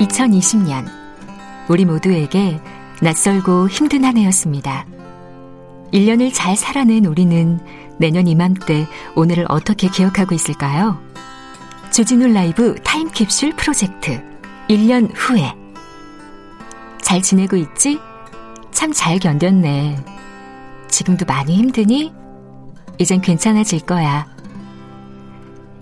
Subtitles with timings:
[0.00, 0.86] (2020년)
[1.68, 2.60] 우리 모두에게
[3.02, 4.86] 낯설고 힘든 한 해였습니다.
[5.92, 7.60] 1년을 잘 살아낸 우리는
[7.98, 10.98] 내년 이맘때 오늘을 어떻게 기억하고 있을까요?
[11.90, 14.22] 주진우 라이브 타임캡슐 프로젝트
[14.68, 15.54] 1년 후에
[17.00, 18.00] 잘 지내고 있지?
[18.72, 20.04] 참 잘 견뎠네.
[20.88, 22.12] 지금도 많이 힘드니?
[22.98, 24.26] 이젠 괜찮아질 거야.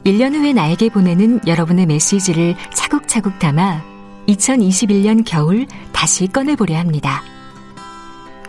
[0.05, 3.83] 1년 후에 나에게 보내는 여러분의 메시지를 차곡차곡 담아
[4.29, 7.23] 2021년 겨울 다시 꺼내보려 합니다.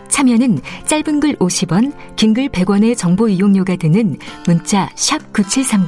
[0.08, 4.88] 참여는 짧은 글 50원, 긴 글 100원의 정보 이용료가 드는 문자
[5.32, 5.86] 9730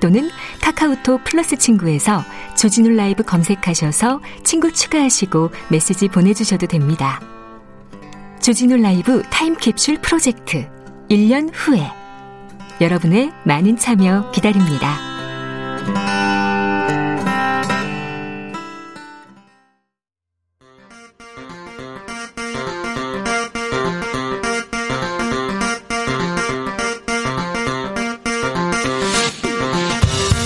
[0.00, 2.24] 또는 카카오톡 플러스 친구에서
[2.56, 7.20] 조진우 라이브 검색하셔서 친구 추가하시고 메시지 보내주셔도 됩니다.
[8.40, 10.68] 조진우 라이브 타임캡슐 프로젝트
[11.08, 12.01] 1년 후에
[12.82, 14.98] 여러분의 많은 참여 기다립니다.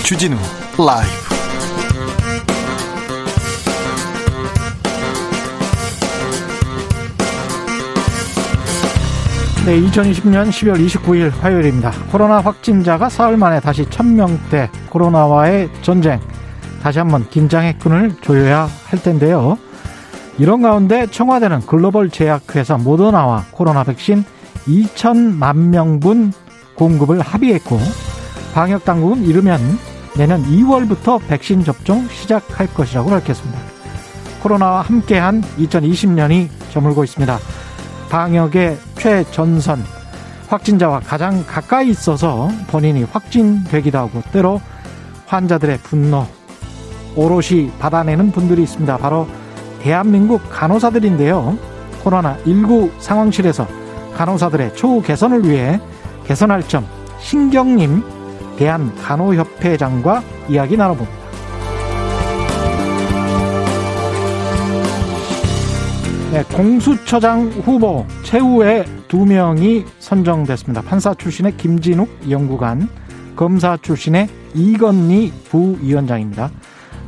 [0.05, 0.37] 주진우
[0.79, 1.26] 라이브
[9.67, 11.91] 네, 2020년 12월 29일 화요일입니다.
[12.13, 16.21] 코로나 확진자가 사흘 만에 다시 1000명대 코로나와의 전쟁.
[16.81, 19.59] 다시 한번 긴장의 끈을 조여야 할 텐데요.
[20.39, 24.25] 이런 가운데 청와대는 글로벌 제약회사 모더나와 코로나 백신
[24.69, 26.33] 2천만 명분
[26.77, 27.77] 공급을 합의했고
[28.55, 29.59] 방역 당국은 이르면
[30.17, 33.59] 내년 2월부터 백신 접종 시작할 것이라고 밝혔습니다.
[34.45, 37.37] 코로나와 함께한 2020년이 저물고 있습니다.
[38.09, 39.85] 방역의 최전선,
[40.49, 44.61] 확진자와 가장 가까이 있어서 본인이 확진되기도 하고 때로
[45.27, 46.27] 환자들의 분노,
[47.17, 48.97] 오롯이 받아내는 분들이 있습니다.
[48.99, 49.27] 바로
[49.81, 51.59] 대한민국 간호사들인데요.
[52.05, 53.67] 코로나19 상황실에서
[54.15, 55.81] 간호사들의 초우 개선을 위해
[56.27, 56.87] 개선할 점,
[57.19, 58.03] 신경님
[58.57, 61.26] 대한간호협회장과 이야기 나눠봅니다.
[66.37, 70.83] 네, 공수처장 후보 최후의 두 명이 선정됐습니다.
[70.83, 72.91] 판사 출신의 김진욱 연구관,
[73.35, 76.51] 검사 출신의 이건희 부위원장입니다.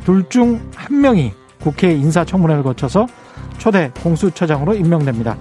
[0.07, 3.07] 둘 중 한 명이 국회 인사청문회를 거쳐서
[3.59, 5.37] 초대 공수처장으로 임명됩니다.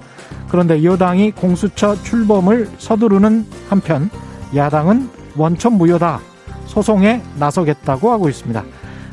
[0.50, 4.10] 그런데 여당이 공수처 출범을 서두르는 한편
[4.54, 6.20] 야당은 원천 무효다
[6.66, 8.66] 소송에 나서겠다고 하고 있습니다.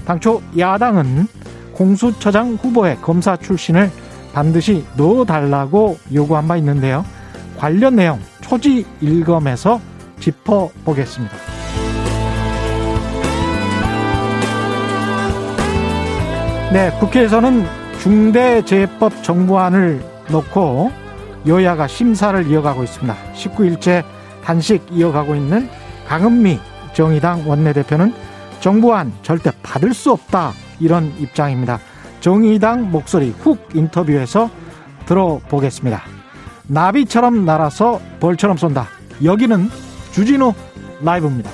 [0.05, 1.29] 당초 야당은
[1.75, 3.93] 공수처장 후보의 검사 출신을
[4.35, 7.05] 반드시 넣어달라고 요구한 바 있는데요.
[7.57, 9.81] 관련 내용 초지 일검에서
[10.19, 11.35] 짚어보겠습니다.
[16.73, 17.65] 네, 국회에서는
[18.01, 20.91] 중대재해법 정부안을 놓고
[21.47, 23.17] 여야가 심사를 이어가고 있습니다.
[23.35, 24.03] 19일째
[24.43, 25.69] 단식 이어가고 있는
[26.09, 26.59] 강은미
[26.93, 28.13] 정의당 원내대표는
[28.59, 31.79] 정부안 절대 받을 수 없다 이런 입장입니다.
[32.25, 34.49] 정의당 목소리 훅 인터뷰에서
[35.05, 36.01] 들어보겠습니다.
[36.67, 38.87] 나비처럼 날아서 벌처럼 쏜다.
[39.23, 39.69] 여기는
[40.13, 40.55] 주진우
[41.03, 41.51] 라이브입니다.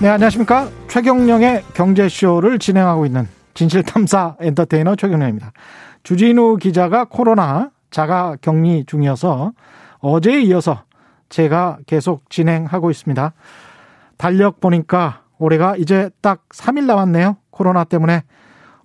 [0.00, 0.70] 네, 안녕하십니까.
[0.88, 5.52] 최경령의 경제쇼를 진행하고 있는 진실탐사 엔터테이너 최경령입니다.
[6.04, 9.52] 주진우 기자가 코로나 자가 격리 중이어서
[9.98, 10.84] 어제에 이어서
[11.28, 13.34] 제가 계속 진행하고 있습니다.
[14.22, 17.38] 달력 보니까 올해가 이제 딱 3일 남았네요.
[17.50, 18.22] 코로나 때문에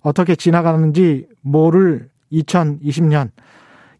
[0.00, 3.30] 어떻게 지나가는지 모를 2020년.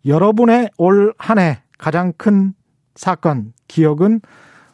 [0.04, 2.54] 여러분의 올 한 해 가장 큰
[2.96, 4.20] 사건, 기억은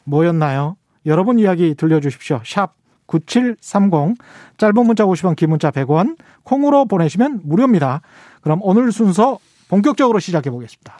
[0.04, 0.78] 뭐였나요?
[1.04, 2.40] 여러분 이야기 들려주십시오.
[2.46, 2.72] 샵
[3.08, 4.16] 9730,
[4.56, 8.00] 짧은 문자 50원, 긴 문자 100원, 콩으로 보내시면 무료입니다.
[8.40, 9.38] 그럼 오늘 순서
[9.68, 10.96] 본격적으로 시작해 보겠습니다.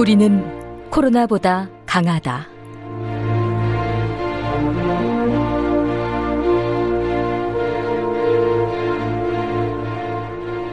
[0.00, 2.48] 우리는 코로나보다 강하다.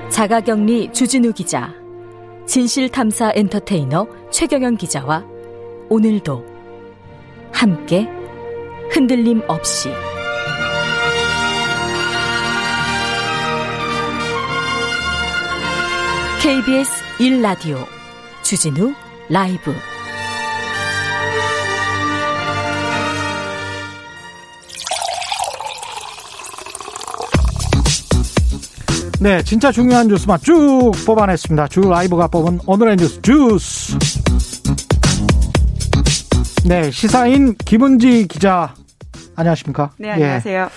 [0.07, 1.73] 자가격리 주진우 기자,
[2.45, 5.25] 진실탐사 엔터테이너 최경영 기자와
[5.89, 6.45] 오늘도
[7.51, 8.07] 함께
[8.91, 9.89] 흔들림 없이
[16.41, 17.85] KBS 1라디오
[18.41, 18.93] 주진우
[19.29, 19.73] 라이브
[29.19, 31.67] 네, 진짜 중요한 뉴스만 쭉 뽑아냈습니다.
[31.67, 33.97] 주 라이브가 뽑은 오늘의 뉴스 주스.
[36.65, 38.75] 네, 시사인 김은지 기자
[39.35, 39.91] 안녕하십니까?
[39.97, 40.13] 네, 예.
[40.13, 40.69] 안녕하세요.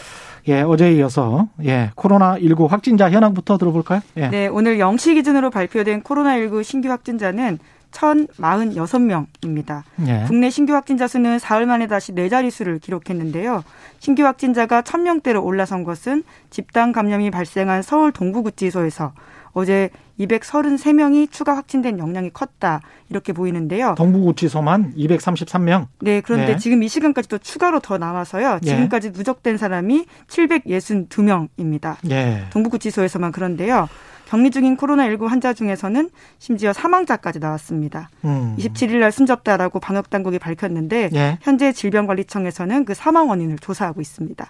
[0.48, 0.52] 예.
[0.52, 4.00] 예 어제에 이어서 예, 코로나19 확진자 현황부터 들어볼까요?
[4.16, 4.28] 예.
[4.28, 7.58] 네, 오늘 영시 기준으로 발표된 코로나19 신규 확진자는
[7.90, 9.82] 1,046명입니다.
[10.06, 10.24] 예.
[10.26, 13.62] 국내 신규 확진자 수는 사흘 만에 다시 네 자릿수를 기록했는데요.
[13.98, 19.12] 신규 확진자가 1,000명대로 올라선 것은 집단 감염이 발생한 서울 동부구치소에서
[19.52, 19.90] 어제
[20.20, 23.94] 233명이 추가 확진된 영향이 컸다 이렇게 보이는데요.
[23.96, 25.86] 동부구치소만 233명.
[26.00, 26.56] 네, 그런데 네.
[26.56, 28.60] 지금 이 시간까지도 추가로 더 나와서요.
[28.62, 29.12] 지금까지 예.
[29.12, 31.96] 누적된 사람이 762명입니다.
[32.10, 32.44] 예.
[32.50, 33.88] 동부구치소에서만 그런데요.
[34.30, 38.10] 격리 중인 코로나19 환자 중에서는 심지어 사망자까지 나왔습니다.
[38.24, 38.54] 음.
[38.56, 41.38] 27일 날 숨졌다라고 방역 당국이 밝혔는데 예.
[41.42, 44.46] 현재 질병관리청에서는 그 사망 원인을 조사하고 있습니다.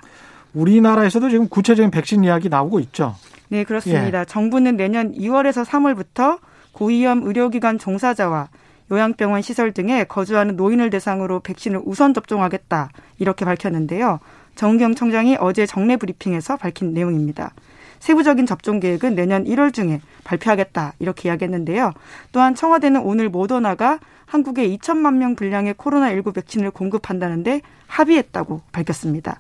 [0.53, 3.15] 우리나라에서도 지금 구체적인 백신 이야기 나오고 있죠.
[3.49, 4.21] 네, 그렇습니다.
[4.21, 4.25] 예.
[4.27, 6.41] 정부는 내년 2월에서 3월부터
[6.73, 8.49] 고위험 의료기관 종사자와
[8.93, 14.21] 요양병원 시설 등에 거주하는 노인을 대상으로 백신을 우선 접종하겠다 이렇게 밝혔는데요.
[14.57, 17.55] 정경 청장이 어제 정례 브리핑에서 밝힌 내용입니다.
[18.01, 21.93] 세부적인 접종 계획은 내년 1월 중에 발표하겠다 이렇게 이야기했는데요.
[22.33, 29.39] 또한 청와대는 오늘 모더나가 한국에 2천만 명 분량의 코로나19 백신을 공급한다는데 합의했다고 밝혔습니다.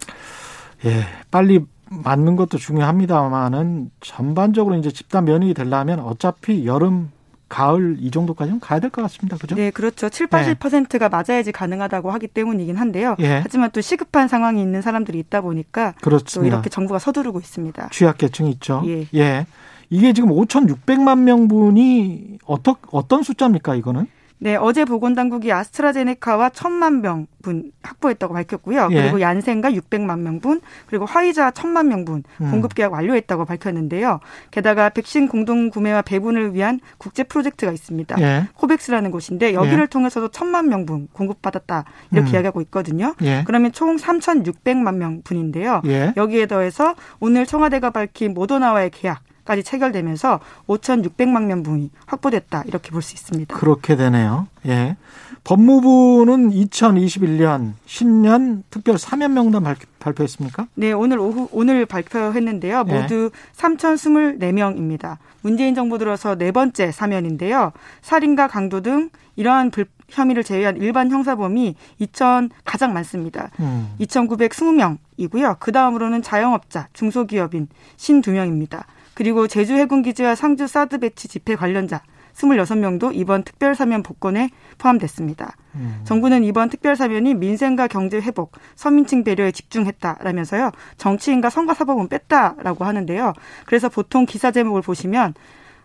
[0.84, 7.10] 예, 빨리 맞는 것도 중요합니다만은 전반적으로 이제 집단 면역이 되려면 어차피 여름
[7.50, 9.36] 가을 이 정도까지는 가야 될 것 같습니다.
[9.36, 9.54] 그죠?
[9.56, 10.08] 네, 그렇죠.
[10.08, 11.22] 7, 80%가 네.
[11.32, 13.16] 맞아야지 가능하다고 하기 때문이긴 한데요.
[13.20, 13.40] 예.
[13.42, 16.40] 하지만 또 시급한 상황이 있는 사람들이 있다 보니까 그렇습니다.
[16.40, 17.88] 또 이렇게 정부가 서두르고 있습니다.
[17.92, 18.82] 취약계층이 있죠.
[18.86, 19.06] 예.
[19.14, 19.46] 예.
[19.90, 24.06] 이게 지금 5,600만 명분이 어떤 어떤 숫자입니까, 이거는?
[24.42, 28.88] 네, 어제 보건당국이 아스트라제네카와 천만 명분 확보했다고 밝혔고요.
[28.90, 29.02] 예.
[29.02, 32.50] 그리고 얀센과 600만 명분, 그리고 화이자 천만 명분 음.
[32.50, 34.20] 공급 계약 완료했다고 밝혔는데요.
[34.50, 38.18] 게다가 백신 공동 구매와 배분을 위한 국제 프로젝트가 있습니다.
[38.20, 38.48] 예.
[38.54, 39.86] 코백스라는 곳인데 여기를 예.
[39.86, 42.34] 통해서도 천만 명분 공급받았다 이렇게 음.
[42.34, 43.14] 이야기하고 있거든요.
[43.20, 43.44] 예.
[43.46, 45.82] 그러면 총 3,600만 명분인데요.
[45.84, 46.14] 예.
[46.16, 53.14] 여기에 더해서 오늘 청와대가 밝힌 모더나와의 계약 까지 체결되면서 5,600만 명분이 확보됐다 이렇게 볼 수
[53.14, 53.56] 있습니다.
[53.56, 54.46] 그렇게 되네요.
[54.66, 54.96] 예.
[55.44, 59.62] 법무부는 2021년 신년 특별 사면 명단
[59.98, 62.84] 발표, 했습니까 네, 오늘 오후 오늘 발표했는데요.
[62.86, 62.92] 예.
[62.92, 63.56] 모두 예.
[63.56, 65.16] 3,024명입니다.
[65.42, 67.72] 문재인 정부 들어서 네 번째 사면인데요.
[68.02, 73.50] 살인과 강도 등 이러한 불, 혐의를 제외한 일반 형사범이 2천 가장 많습니다.
[73.60, 73.94] 음.
[74.00, 75.56] 2,920명이고요.
[75.58, 78.84] 그 다음으로는 자영업자, 중소기업인 52명입니다.
[79.20, 82.00] 그리고 제주 해군기지와 상주 사드 배치 집회 관련자
[82.32, 85.56] 26명도 이번 특별사면 복권에 포함됐습니다.
[85.74, 86.00] 음.
[86.04, 90.70] 정부는 이번 특별사면이 민생과 경제 회복, 서민층 배려에 집중했다라면서요.
[90.96, 93.34] 정치인과 선거사법은 뺐다라고 하는데요.
[93.66, 95.34] 그래서 보통 기사 제목을 보시면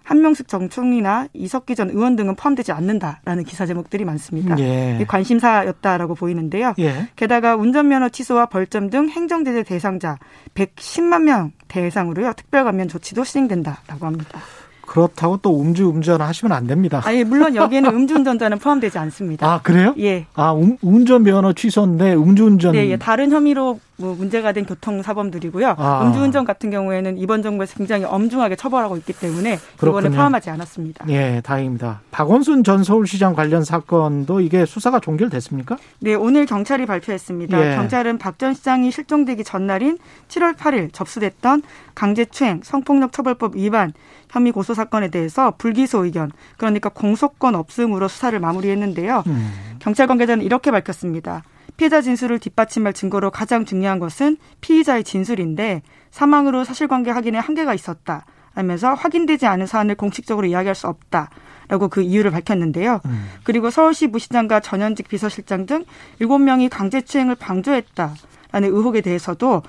[0.06, 4.58] 한명숙 정총리나 이석기 전 의원 등은 포함되지 않는다라는 기사 제목들이 많습니다.
[4.60, 5.04] 예.
[5.08, 6.74] 관심사였다라고 보이는데요.
[6.80, 7.10] 예.
[7.16, 10.18] 게다가 운전면허 취소와 벌점 등 행정제재 대상자
[10.54, 14.40] 110만 명 대상으로요 특별감면 조치도 시행된다라고 합니다.
[14.86, 17.02] 그렇다고 또 음주운전 하시면 안 됩니다.
[17.04, 19.52] 아니 물론 여기에는 음주운전자는 포함되지 않습니다.
[19.52, 19.96] 아 그래요?
[19.98, 20.28] 예.
[20.36, 22.74] 아 음, 운전 면허 취소인데 음주운전.
[22.74, 22.98] 네, 예.
[22.98, 25.76] 다른 혐의로 뭐 문제가 된 교통 사범들이고요.
[25.78, 26.04] 아.
[26.06, 31.06] 음주운전 같은 경우에는 이번 정부에서 굉장히 엄중하게 처벌하고 있기 때문에 그거는 포함하지 않았습니다.
[31.10, 32.02] 예, 다행입니다.
[32.12, 35.78] 박원순 전 서울시장 관련 사건도 이게 수사가 종결됐습니까?
[36.00, 37.72] 네, 오늘 경찰이 발표했습니다.
[37.72, 37.76] 예.
[37.76, 41.64] 경찰은 박 전 시장이 실종되기 전날인 7월 8일 접수됐던
[41.96, 43.94] 강제추행 성폭력 처벌법 위반
[44.30, 49.24] 혐의 고소 사건에 대해서 불기소 의견, 그러니까 공소권 없음으로 수사를 마무리했는데요.
[49.28, 49.52] 음.
[49.80, 51.44] 경찰 관계자는 이렇게 밝혔습니다.
[51.78, 58.26] 피해자 진술을 뒷받침할 증거로 가장 중요한 것은 피의자의 진술인데 사망으로 사실관계 확인에 한계가 있었다.
[58.54, 61.30] 하면서 확인되지 않은 사안을 공식적으로 이야기할 수 없다.
[61.68, 63.02] 라고 그 이유를 밝혔는데요.
[63.06, 63.26] 음.
[63.44, 65.84] 그리고 서울시 부시장과 전현직 비서실장 등
[66.22, 68.14] 7명이 강제추행을 방조했다
[68.52, 69.64] 라는 의혹에 대해서도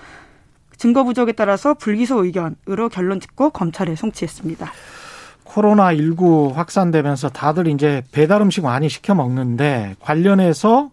[0.76, 4.70] 증거 부족에 따라서 불기소 의견으로 결론 짓고 검찰에 송치했습니다.
[5.46, 10.90] 코로나19 확산되면서 다들 이제 배달 음식 많이 시켜 먹는데 관련해서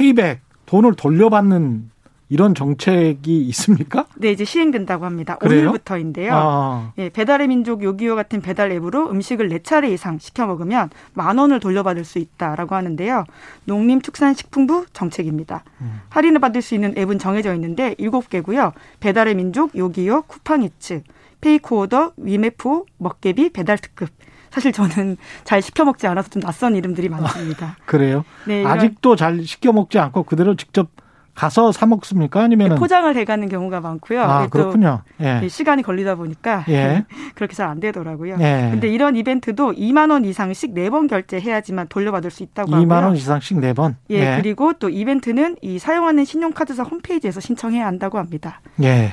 [0.00, 1.90] 페이백 돈을 돌려받는
[2.30, 4.06] 이런 정책이 있습니까?
[4.16, 5.36] 네, 이제 시행된다고 합니다.
[5.36, 5.62] 그래요?
[5.62, 6.30] 오늘부터인데요.
[6.32, 6.92] 아.
[6.96, 11.60] 예, 배달의 민족 요기요 같은 배달 앱으로 음식을 네 차례 이상 시켜 먹으면 만 원을
[11.60, 13.24] 돌려받을 수 있다라고 하는데요.
[13.64, 15.64] 농림축산식품부 정책입니다.
[15.80, 16.00] 음.
[16.08, 18.72] 할인을 받을 수 있는 앱은 정해져 있는데 일곱 개고요.
[19.00, 21.02] 배달의 민족 요기요 쿠팡이츠
[21.40, 24.08] 페이코오더 위메프 먹깨비 배달 특급
[24.50, 27.66] 사실 저는 잘 시켜 먹지 않아서 좀 낯선 이름들이 많습니다.
[27.66, 28.24] 아, 그래요?
[28.46, 30.88] 네, 아직도 잘 시켜 먹지 않고 그대로 직접
[31.32, 32.42] 가서 사 먹습니까?
[32.42, 34.20] 아니면 포장을 해가는 경우가 많고요.
[34.20, 35.02] 아 그렇군요.
[35.20, 35.46] 예.
[35.48, 37.06] 시간이 걸리다 보니까 예.
[37.36, 38.36] 그렇게 잘 안 되더라고요.
[38.40, 38.68] 예.
[38.72, 43.06] 근데 이런 이벤트도 2만 원 이상씩 네 번 결제해야지만 돌려받을 수 있다고 2만 하고요.
[43.06, 43.96] 원 이상씩 네 번.
[44.10, 48.60] 예, 예, 그리고 또 이벤트는 이 사용하는 신용카드사 홈페이지에서 신청해야 한다고 합니다.
[48.82, 49.10] 예.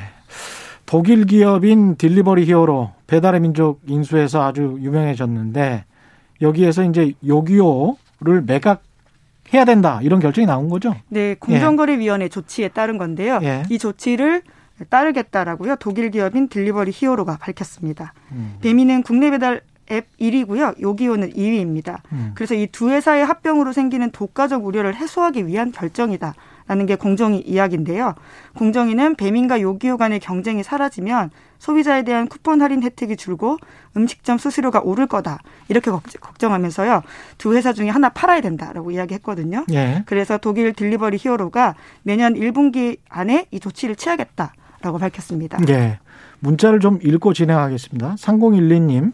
[0.88, 5.84] 독일 기업인 딜리버리 히어로 배달의 민족 인수해서 아주 유명해졌는데
[6.42, 8.82] 여기에서 이제 요기요를 매각
[9.54, 10.96] 해야 된다 이런 결정이 나온 거죠.
[11.10, 13.40] 네, 공정거래위원회 조치에 따른 건데요.
[13.44, 13.64] 예.
[13.70, 14.42] 이 조치를
[14.90, 15.76] 따르겠다라고요.
[15.78, 18.14] 독일 기업인 딜리버리 히어로가 밝혔습니다.
[18.32, 18.56] 음.
[18.62, 20.80] 배민은 국내 배달 앱 1위고요.
[20.82, 22.00] 요기요는 2위입니다.
[22.12, 22.32] 음.
[22.36, 26.34] 그래서 이 두 회사의 합병으로 생기는 독과적 우려를 해소하기 위한 결정이다.
[26.68, 28.14] 라는 게 공정위 이야기인데요.
[28.56, 33.58] 공정위는 배민과 요기요 간의 경쟁이 사라지면 소비자에 대한 쿠폰 할인 혜택이 줄고
[33.96, 35.40] 음식점 수수료가 오를 거다.
[35.70, 37.02] 이렇게 걱정하면서요.
[37.38, 39.66] 두 회사 중에 하나 팔아야 된다라고 이야기했거든요.
[39.72, 40.04] 예.
[40.06, 45.58] 그래서 독일 딜리버리 히어로가 내년 1분기 안에 이 조치를 취하겠다라고 밝혔습니다.
[45.70, 46.00] 예.
[46.40, 48.16] 문자를 좀 읽고 진행하겠습니다.
[48.16, 49.14] 3012님.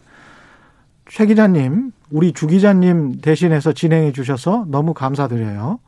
[1.09, 5.79] 최 기자님, 우리 주 기자님 대신해서 진행해 주셔서 너무 감사드려요.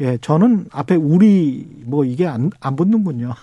[0.00, 3.34] 예, 저는 앞에 우리 뭐 이게 안, 안 붙는군요.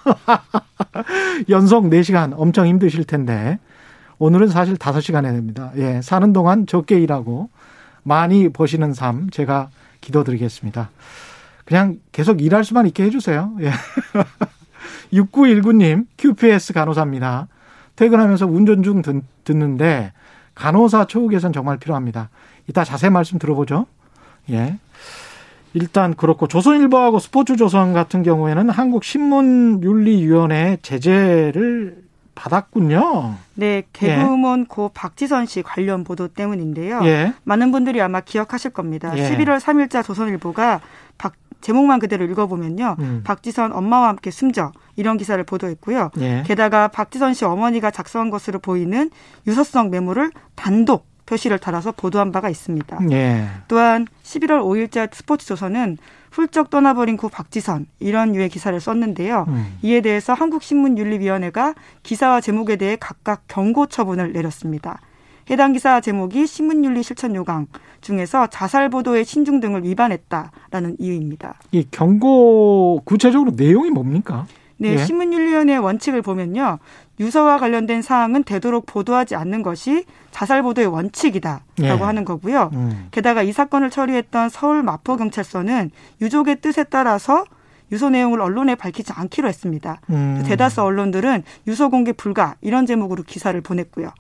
[1.50, 3.60] 연속 4시간 엄청 힘드실 텐데
[4.20, 5.72] 오늘은 사실 5시간 해야 됩니다.
[5.78, 7.50] 예, 사는 동안 적게 일하고
[8.04, 9.70] 많이 버시는 삶 제가
[10.02, 10.90] 기도드리겠습니다.
[11.66, 13.54] 그냥 계속 일할 수만 있게 해주세요.
[13.62, 13.72] 예.
[15.14, 17.48] 6919님, QPS 간호사입니다.
[17.96, 20.12] 퇴근하면서 운전 중 듣, 듣는데
[20.56, 22.30] 간호사 처우 개선 정말 필요합니다.
[22.68, 23.86] 이따 자세히 말씀 들어보죠.
[24.50, 24.78] 예.
[25.74, 32.02] 일단 그렇고 조선일보하고 스포츠조선 같은 경우에는 한국신문윤리위원회 제재를
[32.36, 33.36] 받았군요.
[33.56, 34.66] 네, 개그우먼 예.
[34.68, 37.02] 고 박지선 씨 관련 보도 때문인데요.
[37.04, 37.34] 예.
[37.44, 39.16] 많은 분들이 아마 기억하실 겁니다.
[39.18, 39.30] 예.
[39.30, 40.82] 11월 3일자 조선일보가
[41.18, 42.96] 박, 제목만 그대로 읽어보면요.
[43.00, 43.22] 음.
[43.24, 46.12] 박지선 엄마와 함께 숨져 이런 기사를 보도했고요.
[46.20, 46.44] 예.
[46.48, 49.12] 게다가 박지선 씨 어머니가 작성한 것으로 보이는
[49.46, 53.00] 유서성 메모를 단독 표시를 달아서 보도한 바가 있습니다.
[53.12, 53.48] 예.
[53.70, 55.98] 또한 11월 5일자 스포츠조선은
[56.30, 59.46] 훌쩍 떠나버린 구 박지선 이런 유의 기사를 썼는데요.
[59.48, 59.78] 음.
[59.82, 61.74] 이에 대해서 한국신문윤리위원회가
[62.04, 65.00] 기사와 제목에 대해 각각 경고 처분을 내렸습니다.
[65.50, 67.68] 해당 기사 제목이 신문윤리 실천 요강
[68.02, 71.56] 중에서 자살 보도의 신중 등을 위반했다라는 이유입니다.
[71.72, 74.46] 이 경고 구체적으로 내용이 뭡니까?
[74.82, 74.98] 네, 예.
[74.98, 76.80] 신문윤리위원회 원칙을 보면요.
[77.22, 81.88] 유서와 관련된 사항은 되도록 보도하지 않는 것이 자살 보도의 원칙이다라고 예.
[81.88, 82.72] 하는 거고요.
[82.74, 83.08] 음.
[83.12, 87.46] 게다가 이 사건을 처리했던 서울 마포 경찰서는 유족의 뜻에 따라서
[87.92, 90.02] 유서 내용을 언론에 밝히지 않기로 했습니다.
[90.10, 90.44] 음.
[90.48, 94.12] 대다수 언론들은 유서 공개 불가 이런 제목으로 기사를 보냈고요.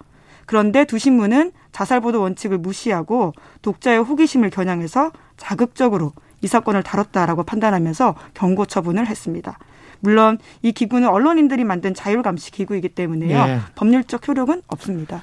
[0.45, 8.15] 그런데 두 신문은 자살 보도 원칙을 무시하고 독자의 호기심을 겨냥해서 자극적으로 이 사건을 다뤘다라고 판단하면서
[8.35, 9.57] 경고 처분을 했습니다.
[10.01, 13.45] 물론 이 기구는 언론인들이 만든 자율감시 기구이기 때문에요.
[13.45, 13.59] 네.
[13.75, 15.21] 법률적 효력은 없습니다.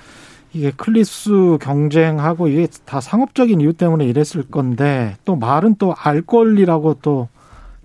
[0.52, 6.94] 이게 클릭수 경쟁하고 이게 다 상업적인 이유 때문에 이랬을 건데 또 말은 또 알 권리라고
[7.02, 7.28] 또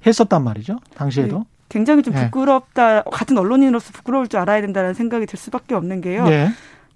[0.05, 0.79] 했었단 말이죠.
[0.95, 1.39] 당시에도.
[1.39, 1.43] 네.
[1.69, 2.95] 굉장히 좀 부끄럽다.
[2.95, 3.03] 네.
[3.12, 6.25] 같은 언론인으로서 부끄러울 줄 알아야 된다는 생각이 들 수밖에 없는 게요.
[6.27, 6.50] 네.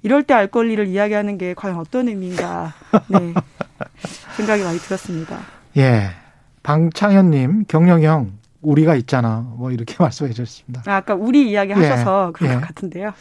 [0.03, 2.73] 이럴 때 알 권리를 이야기하는 게 과연 어떤 의미인가
[3.07, 3.33] 네.
[4.37, 5.39] 생각이 많이 들었습니다.
[5.77, 6.09] 예.
[6.63, 8.31] 방창현님, 경영형
[8.67, 9.45] 우리가 있잖아.
[9.55, 10.83] 뭐 이렇게 말씀해 주셨습니다.
[10.85, 12.31] 아, 까 우리 이야기 하셔서 예.
[12.33, 12.55] 그런 예.
[12.55, 13.13] 것 같은데요.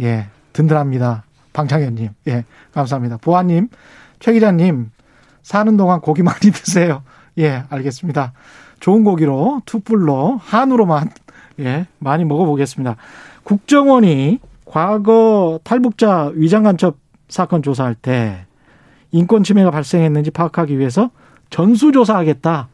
[0.00, 0.26] 예.
[0.52, 1.24] 든든합니다.
[1.52, 2.10] 방창현님.
[2.28, 2.44] 예.
[2.72, 3.18] 감사합니다.
[3.18, 3.68] 보아님,
[4.18, 4.90] 최 기자님,
[5.42, 7.02] 사는 동안 고기 많이 드세요.
[7.38, 7.64] 예.
[7.70, 8.32] 알겠습니다.
[8.80, 11.10] 좋은 고기로, 투뿔로, 한우로만,
[11.60, 11.86] 예.
[11.98, 12.96] 많이 먹어보겠습니다.
[13.44, 16.96] 국정원이 과거 탈북자 위장간첩
[17.28, 18.46] 사건 조사할 때
[19.10, 21.10] 인권 침해가 발생했는지 파악하기 위해서
[21.50, 22.68] 전수조사하겠다.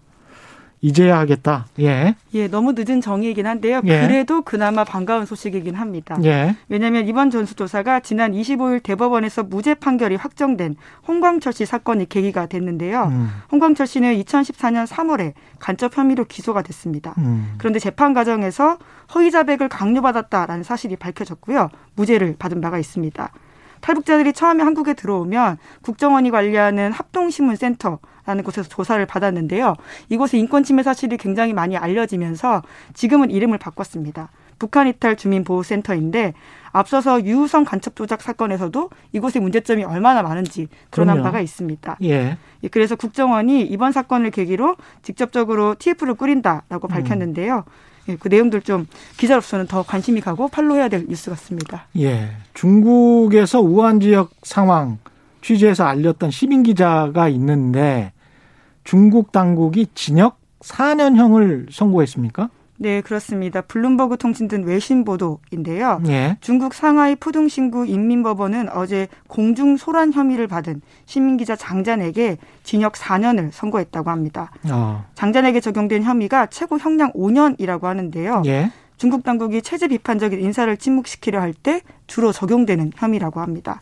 [0.84, 1.64] 이제야 하겠다.
[1.80, 2.14] 예.
[2.34, 3.80] 예, 너무 늦은 정의이긴 한데요.
[3.84, 4.06] 예.
[4.06, 6.18] 그래도 그나마 반가운 소식이긴 합니다.
[6.24, 6.54] 예.
[6.68, 10.76] 왜냐하면 이번 전수조사가 지난 25일 대법원에서 무죄 판결이 확정된
[11.08, 13.04] 홍광철 씨 사건이 계기가 됐는데요.
[13.04, 13.30] 음.
[13.50, 17.14] 홍광철 씨는 2014년 3월에 간첩 혐의로 기소가 됐습니다.
[17.16, 17.54] 음.
[17.56, 18.76] 그런데 재판 과정에서
[19.14, 21.70] 허위 자백을 강요받았다라는 사실이 밝혀졌고요.
[21.94, 23.32] 무죄를 받은 바가 있습니다.
[23.84, 29.74] 탈북자들이 처음에 한국에 들어오면 국정원이 관리하는 합동신문센터 라는 곳에서 조사를 받았는데요.
[30.08, 32.62] 이곳의 인권 침해 사실이 굉장히 많이 알려지면서
[32.94, 34.30] 지금은 이름을 바꿨습니다.
[34.58, 36.32] 북한 이탈 주민보호센터인데
[36.72, 41.98] 앞서서 유우성 간첩 조작 사건에서도 이곳의 문제점이 얼마나 많은지 드러난 바가 있습니다.
[42.04, 42.38] 예.
[42.70, 47.64] 그래서 국정원이 이번 사건을 계기로 직접적으로 TF를 꾸린다라고 밝혔는데요.
[47.66, 47.93] 음.
[48.08, 51.86] 예, 그 내용들 좀 기자로서는 더 관심이 가고 팔로해야 될 뉴스 같습니다.
[51.98, 52.30] 예.
[52.54, 54.98] 중국에서 우한 지역 상황
[55.42, 58.12] 취재해서 알렸던 시민 기자가 있는데
[58.82, 62.48] 중국 당국이 징역 4년형을 선고했습니까?
[62.76, 63.60] 네, 그렇습니다.
[63.60, 66.00] 블룸버그 통신 등 외신 보도인데요.
[66.08, 66.36] 예.
[66.40, 74.50] 중국 상하이 푸둥신구 인민법원은 어제 공중 소란 혐의를 받은 시민기자 장잔에게 징역 4년을 선고했다고 합니다.
[74.70, 75.04] 어.
[75.14, 78.42] 장잔에게 적용된 혐의가 최고 형량 5년이라고 하는데요.
[78.46, 78.72] 예.
[78.96, 83.80] 중국 당국이 체제 비판적인 인사를 침묵시키려 할 때 주로 적용되는 혐의라고 합니다.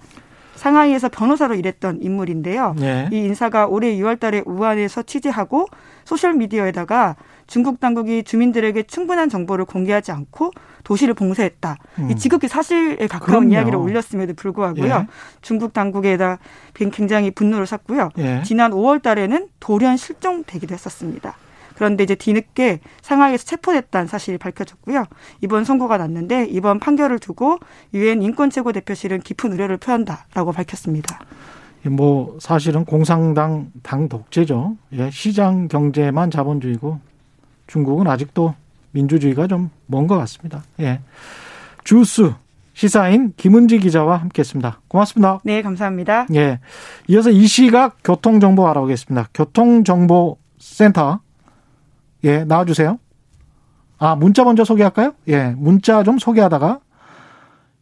[0.56, 2.76] 상하이에서 변호사로 일했던 인물인데요.
[2.80, 3.08] 예.
[3.10, 5.66] 이 인사가 올해 6월 달에 우한에서 취재하고
[6.04, 7.16] 소셜미디어에다가
[7.52, 10.52] 중국 당국이 주민들에게 충분한 정보를 공개하지 않고
[10.84, 11.76] 도시를 봉쇄했다.
[11.98, 12.10] 음.
[12.10, 13.52] 이 지극히 사실에 가까운 그럼요.
[13.52, 14.86] 이야기를 올렸음에도 불구하고요.
[14.86, 15.06] 예.
[15.42, 16.38] 중국 당국에다
[16.72, 18.08] 굉장히 분노를 샀고요.
[18.16, 18.40] 예.
[18.42, 21.36] 지난 5월 달에는 돌연 실종되기도 했었습니다.
[21.74, 25.04] 그런데 이제 뒤늦게 상하이에서 체포됐다는 사실이 밝혀졌고요.
[25.42, 27.58] 이번 선고가 났는데 이번 판결을 두고
[27.92, 31.20] 유엔 인권 최고 대표실은 깊은 우려를 표한다라고 밝혔습니다.
[31.84, 34.78] 뭐 사실은 공산당 당 독재죠.
[34.94, 37.11] 예, 시장 경제만 자본주의고
[37.72, 38.54] 중국은 아직도
[38.92, 40.62] 민주주의가 좀 먼 것 같습니다.
[40.80, 41.00] 예.
[41.84, 42.32] 주스
[42.74, 44.80] 시사인 김은지 기자와 함께했습니다.
[44.88, 45.40] 고맙습니다.
[45.44, 46.26] 네, 감사합니다.
[46.34, 46.60] 예.
[47.08, 49.28] 이어서 이 시각 교통 정보 알아보겠습니다.
[49.34, 51.20] 교통 정보 센터.
[52.24, 52.98] 예, 나와주세요.
[53.98, 55.14] 아, 문자 먼저 소개할까요?
[55.28, 56.80] 예, 문자 좀 소개하다가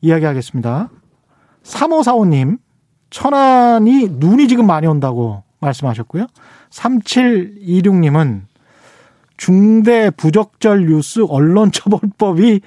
[0.01, 0.89] 이야기하겠습니다.
[1.63, 2.59] 3545님,
[3.11, 6.27] 천안이 눈이 지금 많이 온다고 말씀하셨고요.
[6.71, 8.50] 3726님은
[9.41, 12.61] 중대 부적절 뉴스 언론처벌법이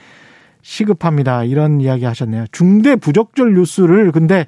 [0.63, 1.43] 시급합니다.
[1.43, 2.45] 이런 이야기 하셨네요.
[2.51, 4.47] 중대 부적절 뉴스를 근데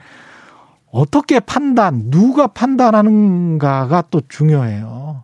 [0.92, 5.24] 어떻게 판단, 누가 판단하는가가 또 중요해요.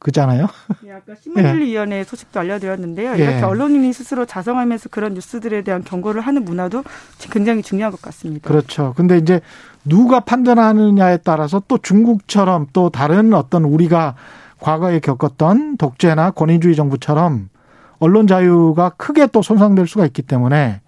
[0.00, 0.48] 그잖아요.
[0.84, 3.12] 예, 아까 신문윤리위원회 소식도 알려드렸는데요.
[3.12, 3.16] 예.
[3.16, 6.82] 이렇게 언론인이 스스로 자성하면서 그런 뉴스들에 대한 경고를 하는 문화도
[7.30, 8.48] 굉장히 중요한 것 같습니다.
[8.48, 8.92] 그렇죠.
[8.96, 9.40] 근데 이제
[9.84, 14.16] 누가 판단하느냐에 따라서 또 중국처럼 또 다른 어떤 우리가
[14.64, 17.50] 과거에 겪었던 독재나 권위주의 정부처럼
[17.98, 20.80] 언론 자유가 크게 또 손상될 수가 있기 때문에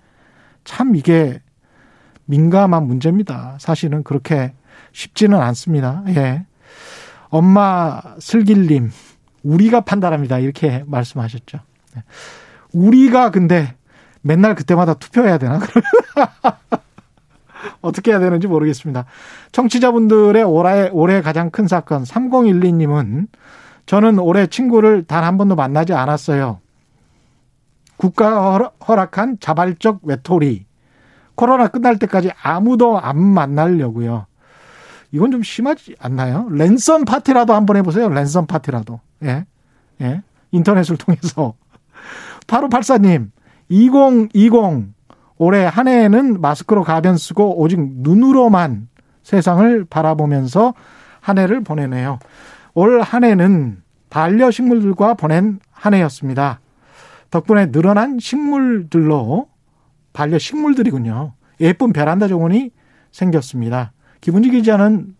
[0.65, 1.43] 참 이게
[2.25, 3.59] 민감한 문제입니다.
[3.61, 4.55] 사실은 그렇게
[4.93, 6.03] 쉽지는 않습니다.
[6.09, 6.47] 예.
[7.29, 8.91] 엄마 슬길님,
[9.43, 10.39] 우리가 판단합니다.
[10.39, 11.59] 이렇게 말씀하셨죠.
[11.97, 12.03] 네.
[12.73, 13.75] 우리가 근데
[14.23, 15.61] 맨날 그때마다 투표해야 되나?
[17.83, 19.05] 어떻게 해야 되는지 모르겠습니다.
[19.53, 23.27] 청취자분들의 올해, 올해 가장 큰 사건, 3012님은
[23.87, 26.61] 저는 올해 친구를 단 한 번도 만나지 않았어요.
[27.97, 30.67] 국가가 허락한 자발적 외톨이.
[31.35, 34.27] 코로나 끝날 때까지 아무도 안 만나려고요.
[35.13, 36.49] 이건 좀 심하지 않나요?
[36.51, 38.09] 랜선 파티라도 한번 해보세요.
[38.09, 39.01] 랜선 파티라도.
[39.25, 39.47] 예.
[40.03, 40.23] 예.
[40.51, 41.55] 인터넷을 통해서.
[42.47, 43.31] 8584님,
[43.69, 44.95] 2020
[45.39, 48.89] 올해 한 해에는 마스크로 가변 쓰고 오직 눈으로만
[49.23, 50.75] 세상을 바라보면서
[51.21, 52.19] 한 해를 보내네요.
[52.77, 56.61] 올 한 해는 반려식물들과 보낸 한 해였습니다.
[57.31, 59.49] 덕분에 늘어난 식물들로
[60.13, 61.33] 반려식물들이군요.
[61.61, 62.71] 예쁜 베란다 정원이
[63.13, 63.93] 생겼습니다.
[64.21, 65.16] 기분지 기자는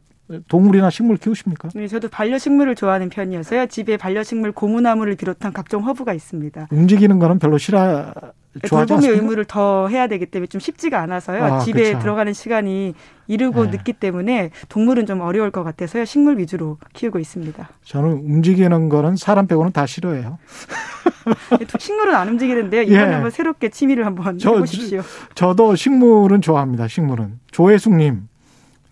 [0.49, 1.69] 동물이나 식물 키우십니까?
[1.75, 3.67] 네, 저도 반려식물을 좋아하는 편이어서요.
[3.67, 6.69] 집에 반려식물 고무나무를 비롯한 각종 허브가 있습니다.
[6.71, 8.13] 움직이는 거는 별로 싫어
[8.67, 9.11] 좋아하지 돌봄의?
[9.11, 11.45] 의무를 더 해야 되기 때문에 좀 쉽지가 않아서요.
[11.45, 11.99] 아, 집에 그렇죠.
[12.01, 12.95] 들어가는 시간이
[13.29, 13.71] 이르고 네.
[13.73, 16.05] 늦기 때문에 동물은 좀 어려울 것 같아서요.
[16.07, 17.69] 식물 위주로 키우고 있습니다.
[17.85, 20.39] 저는 움직이는 거는 사람 빼고는 다 싫어해요.
[21.79, 22.83] 식물은 안 움직이는데요.
[22.83, 23.13] 이번에 예.
[23.15, 25.03] 한번 새롭게 취미를 한번 저- 해보십시오.
[25.35, 26.89] 저도 식물은 좋아합니다.
[26.89, 27.39] 식물은.
[27.51, 28.29] 조혜숙님,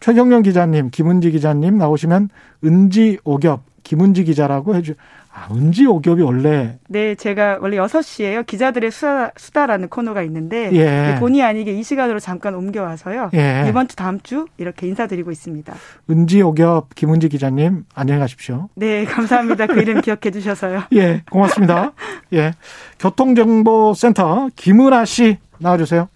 [0.05, 2.29] 최경련 기자님, 김은지 기자님 나오시면
[2.63, 4.93] 은지 오겹 김은지 기자라고 해주.
[5.33, 8.45] 아, 은지 오겹이 원래 네, 제가 원래 6시에요.
[8.45, 10.85] 기자들의 수다, 수다라는 코너가 있는데 예.
[10.85, 13.31] 네, 본의 아니게 이 시간으로 잠깐 옮겨와서요.
[13.33, 13.65] 예.
[13.67, 15.75] 이번 주 다음 주 이렇게 인사드리고 있습니다.
[16.11, 18.69] 은지 오겹 김은지 기자님 안녕히 가십시오.
[18.75, 19.69] 네, 감사합니다.
[19.69, 20.83] 그 이름 기억해 주셔서요.
[20.93, 21.93] 예, 고맙습니다.
[22.35, 22.53] 예.
[22.99, 26.09] 교통정보센터 김은아 씨 나와 주세요.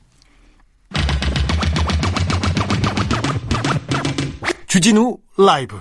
[4.78, 5.76] 주진우 라이브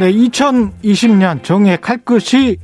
[0.00, 2.56] 네, 2020년 정의 칼끝이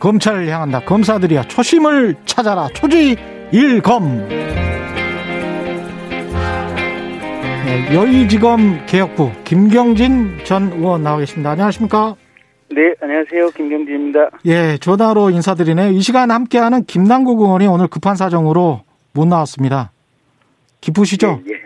[0.00, 0.80] 검찰을 향한다.
[0.80, 2.66] 검사들이야 초심을 찾아라.
[2.74, 3.16] 초지
[3.52, 4.28] 일검.
[7.64, 11.52] 네, 여의지검 개혁부 김경진 전 의원 나와 계십니다.
[11.52, 12.16] 안녕하십니까?
[12.70, 13.50] 네, 안녕하세요.
[13.50, 14.30] 김경진입니다.
[14.44, 15.92] 예, 전화로 인사드리네요.
[15.92, 19.90] 이 시간 함께하는 김남국 의원이 오늘 급한 사정으로 못 나왔습니다.
[20.80, 21.40] 기쁘시죠?
[21.46, 21.52] 예.
[21.52, 21.58] 예.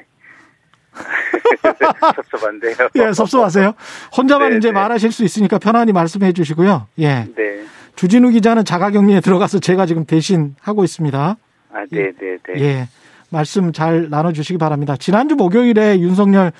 [2.30, 2.74] 섭섭한데요.
[2.96, 3.74] 예, 섭섭하세요.
[4.16, 4.72] 혼자만 네, 이제 네.
[4.72, 6.86] 말하실 수 있으니까 편안히 말씀해 주시고요.
[7.00, 7.26] 예.
[7.34, 7.64] 네.
[7.96, 11.36] 주진우 기자는 자가격리에 들어가서 제가 지금 대신 하고 있습니다.
[11.72, 12.62] 아, 네, 네, 네.
[12.62, 12.88] 예.
[13.28, 14.96] 말씀 잘 나눠주시기 바랍니다.
[14.96, 16.52] 지난주 목요일에 윤석열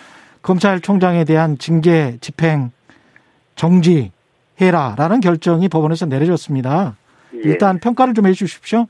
[0.42, 2.72] 검찰총장에 대한 징계 집행
[3.54, 4.10] 정지
[4.62, 6.96] 해라라는 결정이 법원에서 내려졌습니다.
[7.34, 7.40] 예.
[7.44, 8.86] 일단 평가를 좀 해주십시오.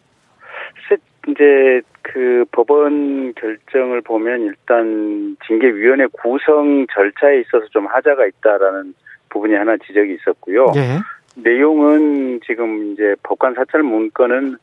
[1.28, 8.94] 이제 그 법원 결정을 보면 일단 징계위원회 구성 절차에 있어서 좀 하자가 있다라는
[9.28, 10.72] 부분이 하나 지적이 있었고요.
[10.76, 10.98] 예.
[11.36, 14.58] 내용은 지금 이제 법관 사찰 문건은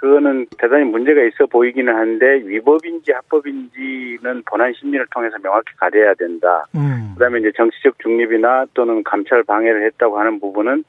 [0.00, 6.64] 그거는 대단히 문제가 있어 보이기는 한데 위법인지 합법인지는 본안 심리를 통해서 명확히 가려야 된다.
[6.74, 7.12] 음.
[7.14, 10.84] 그다음에 이제 정치적 중립이나 또는 감찰 방해를 했다고 하는 부분은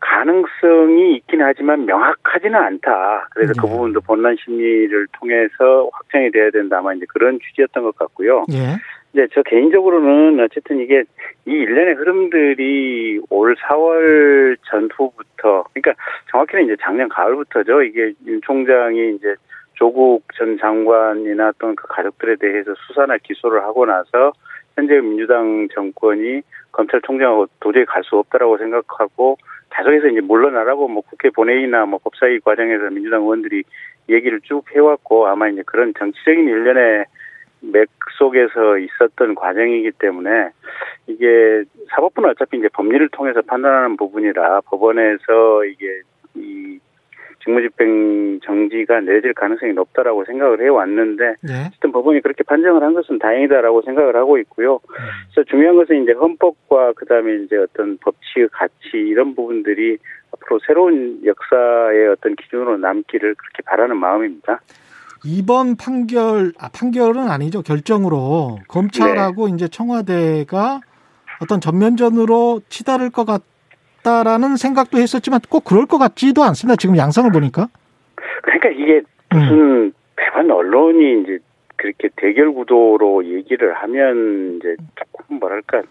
[0.00, 3.28] 가능성이 있긴 하지만 명확하지는 않다.
[3.30, 3.72] 그래서 그 네.
[3.72, 6.78] 부분도 본난 심리를 통해서 확정이 돼야 된다.
[6.78, 8.44] 아마 이제 그런 취지였던 것 같고요.
[8.52, 8.76] 예.
[9.12, 11.04] 이제 저 개인적으로는 어쨌든 이게
[11.46, 15.94] 이 일련의 흐름들이 올 4월 전후부터 그러니까
[16.30, 17.82] 정확히는 이제 작년 가을부터죠.
[17.82, 19.34] 이게 윤 총장이 이제
[19.74, 24.32] 조국 전 장관이나 또는 그 가족들에 대해서 수사나 기소를 하고 나서
[24.74, 26.42] 현재 민주당 정권이
[26.72, 29.36] 검찰총장하고 도저히 갈 수 없다라고 생각하고
[29.74, 33.62] 계속해서 이제 물러나라고 뭐 국회 본회의나 뭐 법사위 과정에서 민주당 의원들이
[34.08, 37.04] 얘기를 쭉 해왔고 아마 이제 그런 정치적인 일련의
[37.60, 40.50] 맥 속에서 있었던 과정이기 때문에
[41.06, 46.02] 이게 사법부는 어차피 이제 법리를 통해서 판단하는 부분이라 법원에서 이게
[46.34, 46.78] 이
[47.42, 51.66] 직무집행 정지가 내려질 가능성이 높다라고 생각을 해왔는데 예.
[51.68, 54.80] 어쨌든 법원이 그렇게 판정을 한 것은 다행이다라고 생각을 하고 있고요.
[55.32, 59.98] 그래서 중요한 것은 이제 헌법과 그다음에 이제 어떤 법치의 가치 이런 부분들이
[60.32, 64.60] 앞으로 새로운 역사의 어떤 기준으로 남기를 그렇게 바라는 마음입니다.
[65.24, 67.62] 이번 판결, 아, 판결은 아니죠.
[67.62, 69.54] 결정으로 검찰하고 네.
[69.54, 70.80] 이제 청와대가
[71.40, 73.26] 어떤 전면전으로 치달을 것
[74.02, 76.76] 같다라는 생각도 했었지만 꼭 그럴 것 같지도 않습니다.
[76.76, 77.68] 지금 양상을 보니까.
[78.42, 79.02] 그러니까 이게
[79.34, 79.38] 음.
[79.38, 81.38] 무슨 대만 언론이 이제
[81.76, 85.82] 그렇게 대결 구도로 얘기를 하면 이제 조금 뭐랄까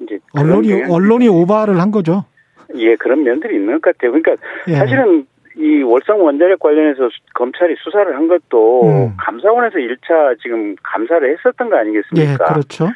[0.00, 2.26] 이제 언론이, 언론이 오바를 한 거죠.
[2.76, 4.12] 예 그런 면들이 있는 것 같아요.
[4.12, 4.36] 그러니까
[4.68, 4.74] 예.
[4.74, 9.14] 사실은 이 월성 원자력 관련해서 수- 검찰이 수사를 한 것도 음.
[9.18, 12.44] 감사원에서 1차 지금 감사를 했었던 거 예, 아니겠습니까?
[12.52, 12.88] 그렇죠.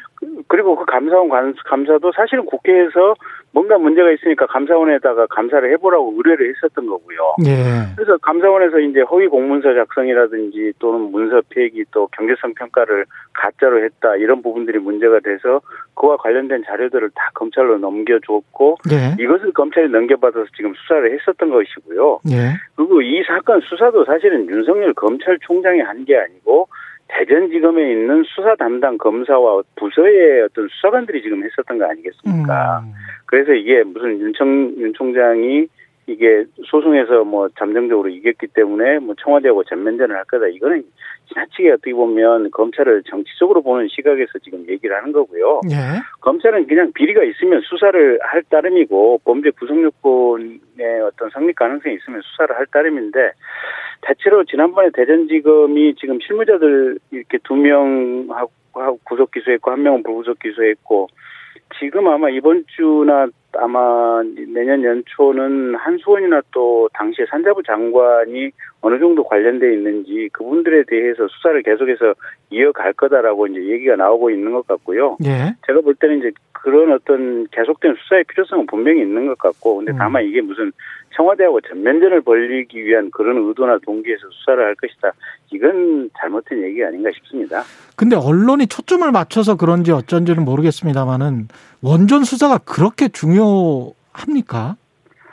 [0.47, 3.13] 그리고 그 감사원 관- 감사도 사실은 국회에서
[3.57, 7.35] 뭔가 문제가 있으니까 감사원에다가 감사를 해보라고 의뢰를 했었던 거고요.
[7.47, 7.89] 예.
[7.95, 14.43] 그래서 감사원에서 이제 허위 공문서 작성이라든지 또는 문서 폐기 또 경제성 평가를 가짜로 했다 이런
[14.43, 15.61] 부분들이 문제가 돼서
[15.95, 19.23] 그와 관련된 자료들을 다 검찰로 넘겨줬고 예.
[19.23, 22.19] 이것을 검찰이 넘겨받아서 지금 수사를 했었던 것이고요.
[22.29, 22.53] 예.
[22.75, 26.67] 그리고 이 사건 수사도 사실은 윤석열 검찰총장이 한 게 아니고
[27.09, 32.79] 대전지검에 있는 수사 담당 검사와 부서의 어떤 수사관들이 지금 했었던 거 아니겠습니까?
[32.85, 32.93] 음.
[33.25, 35.67] 그래서 이게 무슨 윤 청 윤 총장이
[36.07, 40.47] 이게 소송에서 뭐 잠정적으로 이겼기 때문에 뭐 청와대하고 전면전을 할 거다.
[40.47, 40.83] 이거는
[41.27, 45.61] 지나치게 어떻게 보면 검찰을 정치적으로 보는 시각에서 지금 얘기를 하는 거고요.
[45.69, 45.75] 예.
[46.21, 52.65] 검찰은 그냥 비리가 있으면 수사를 할 따름이고 범죄 구성요건의 어떤 성립 가능성이 있으면 수사를 할
[52.67, 53.31] 따름인데
[54.01, 58.51] 대체로 지난번에 대전지검이 지금 실무자들 이렇게 두 명하고
[59.03, 61.09] 구속 기소했고 한 명은 불구속 기소했고
[61.79, 69.73] 지금 아마 이번 주나 아마 내년 연초는 한수원이나 또 당시에 산자부 장관이 어느 정도 관련돼
[69.73, 72.13] 있는지 그분들에 대해서 수사를 계속해서
[72.49, 75.17] 이어갈 거다라고 이제 얘기가 나오고 있는 것 같고요.
[75.25, 75.55] 예.
[75.65, 79.97] 제가 볼 때는 이제 그런 어떤 계속된 수사의 필요성은 분명히 있는 것 같고, 근데 음.
[79.97, 80.71] 다만 이게 무슨
[81.15, 85.11] 청와대하고 전면전을 벌리기 위한 그런 의도나 동기에서 수사를 할 것이다.
[85.51, 87.63] 이건 잘못된 얘기가 아닌가 싶습니다.
[87.95, 91.47] 근데 언론이 초점을 맞춰서 그런지 어쩐지는 모르겠습니다만은
[91.81, 94.75] 원전 수사가 그렇게 중요합니까?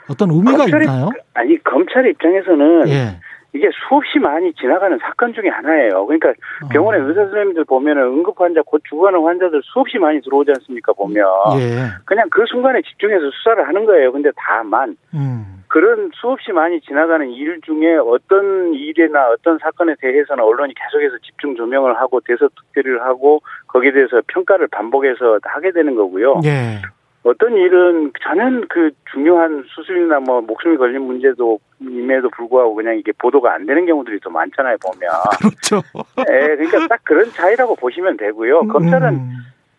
[0.09, 1.09] 어떤 의미가 검찰이- 있나요?
[1.33, 3.19] 아니 검찰 입장에서는 예.
[3.55, 6.05] 이게 수없이 많이 지나가는 사건 중에 하나예요.
[6.05, 6.67] 그러니까 어.
[6.69, 10.91] 병원에 의사 선생님들 보면은 응급 환자 곧 죽어가는 환자들 수없이 많이 들어오지 않습니까?
[10.91, 11.25] 보면
[11.59, 11.87] 예.
[12.03, 14.11] 그냥 그 순간에 집중해서 수사를 하는 거예요.
[14.11, 15.63] 근데 다만 음.
[15.69, 21.97] 그런 수없이 많이 지나가는 일 중에 어떤 일이나 어떤 사건에 대해서는 언론이 계속해서 집중 조명을
[21.97, 26.41] 하고 대서 투표를 하고 거기에 대해서 평가를 반복해서 하게 되는 거고요.
[26.43, 26.81] 예.
[27.25, 33.51] 어떤 일은 전혀 그 중요한 수술이나 뭐 목숨이 걸린 문제도 임에도 불구하고 그냥 이게 보도가
[33.55, 35.09] 안 되는 경우들이 더 많잖아요 보면.
[35.41, 35.81] 그렇죠.
[36.19, 38.67] 예, 그러니까 딱 그런 차이라고 보시면 되고요.
[38.67, 39.29] 검찰은 음.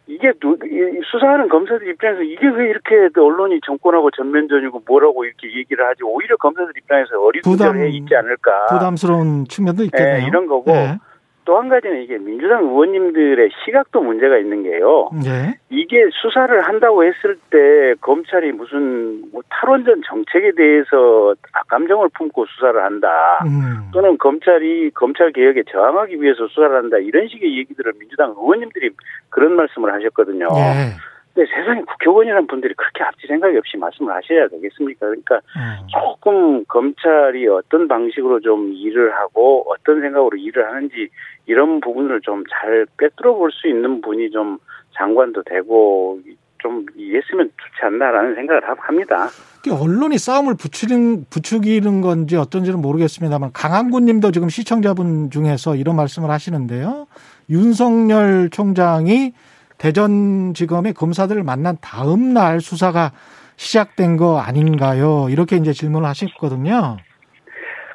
[0.08, 5.86] 이게 누, 이 수사하는 검사들 입장에서 이게 왜 이렇게 언론이 정권하고 전면전이고 뭐라고 이렇게 얘기를
[5.86, 10.22] 하지 오히려 검사들 입장에서 부담- 어리둥절해 있지 않을까 부담스러운 측면도 있겠네요.
[10.22, 10.98] 예, 이런 거고 예.
[11.46, 15.08] 또 한 가지는 이게 민주당 의원님들의 시각도 문제가 있는 게요.
[15.24, 15.54] 예.
[15.70, 21.34] 이게 수사를 한다고 했을 때 검찰이 무슨 뭐 탈원전 정책에 대해서
[21.68, 23.08] 감정을 품고 수사를 한다.
[23.46, 23.88] 음.
[23.92, 26.98] 또는 검찰이 검찰 개혁에 저항하기 위해서 수사를 한다.
[26.98, 28.90] 이런 식의 얘기들을 민주당 의원님들이
[29.30, 30.48] 그런 말씀을 하셨거든요.
[30.56, 31.15] 예.
[31.36, 35.00] 근데 세상에 국회의원이라는 분들이 그렇게 앞뒤 생각이 없이 말씀을 하셔야 되겠습니까?
[35.06, 35.86] 그러니까 음.
[35.88, 41.10] 조금 검찰이 어떤 방식으로 좀 일을 하고 어떤 생각으로 일을 하는지
[41.44, 44.58] 이런 부분을 좀잘 꿰뚫어 볼 수 있는 분이 좀
[44.96, 46.18] 장관도 되고
[46.58, 49.28] 좀 이랬으면 좋지 않나라는 생각을 합니다.
[49.70, 57.06] 언론이 싸움을 부추기는, 부추기는 건지 어떤지는 모르겠습니다만 강한군 님도 지금 시청자분 중에서 이런 말씀을 하시는데요.
[57.50, 59.32] 윤석열 총장이
[59.78, 63.12] 대전지검의 검사들을 만난 다음 날 수사가
[63.56, 65.28] 시작된 거 아닌가요?
[65.30, 66.98] 이렇게 이제 질문을 하셨거든요.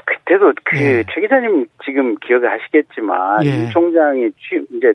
[0.05, 1.03] 그때도 그 예.
[1.13, 3.49] 최 기자님 지금 기억을 하시겠지만 예.
[3.49, 4.93] 윤 총장이 취 이제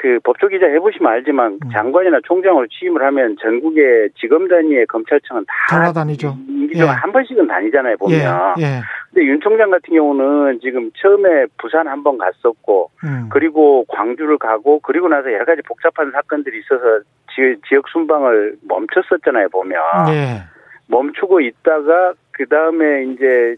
[0.00, 1.70] 그 법조 기자 해보시면 알지만 음.
[1.72, 6.36] 장관이나 총장으로 취임을 하면 전국의 지검 단위의 검찰청은 다 돌아다니죠.
[6.74, 6.82] 예.
[6.82, 8.54] 한 번씩은 다니잖아요 보면.
[8.58, 8.80] 예, 예.
[9.12, 13.28] 근데 윤 총장 같은 경우는 지금 처음에 부산 한 번 갔었고 음.
[13.32, 17.00] 그리고 광주를 가고 그리고 나서 여러 가지 복잡한 사건들이 있어서
[17.34, 19.80] 지, 지역 순방을 멈췄었잖아요 보면
[20.10, 20.42] 예.
[20.86, 23.56] 멈추고 있다가 그 다음에 이제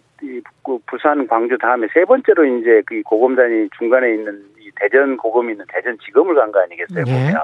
[0.86, 5.96] 부산 광주 다음에 세 번째로 이제 그 고검단이 중간에 있는 이 대전 고검이 있는 대전
[6.04, 7.12] 지검을 간 거 아니겠어요 예.
[7.12, 7.34] 보면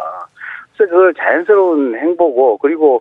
[0.76, 3.00] 그래서 그걸 자연스러운 행보고 그리고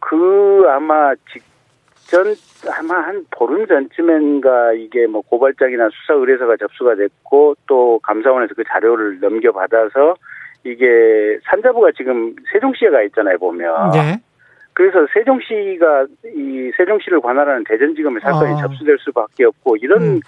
[0.00, 2.34] 그 아마 직전
[2.72, 9.20] 아마 한 보름 전쯤엔가 이게 뭐 고발장이나 수사 의뢰서가 접수가 됐고 또 감사원에서 그 자료를
[9.20, 10.16] 넘겨받아서
[10.64, 14.20] 이게 산자부가 지금 세종시에 가 있잖아요 보면 예.
[14.74, 18.56] 그래서 세종시가 이 세종시를 관할하는 대전지검의 사건이 아.
[18.58, 20.20] 접수될 수밖에 없고 이런 음.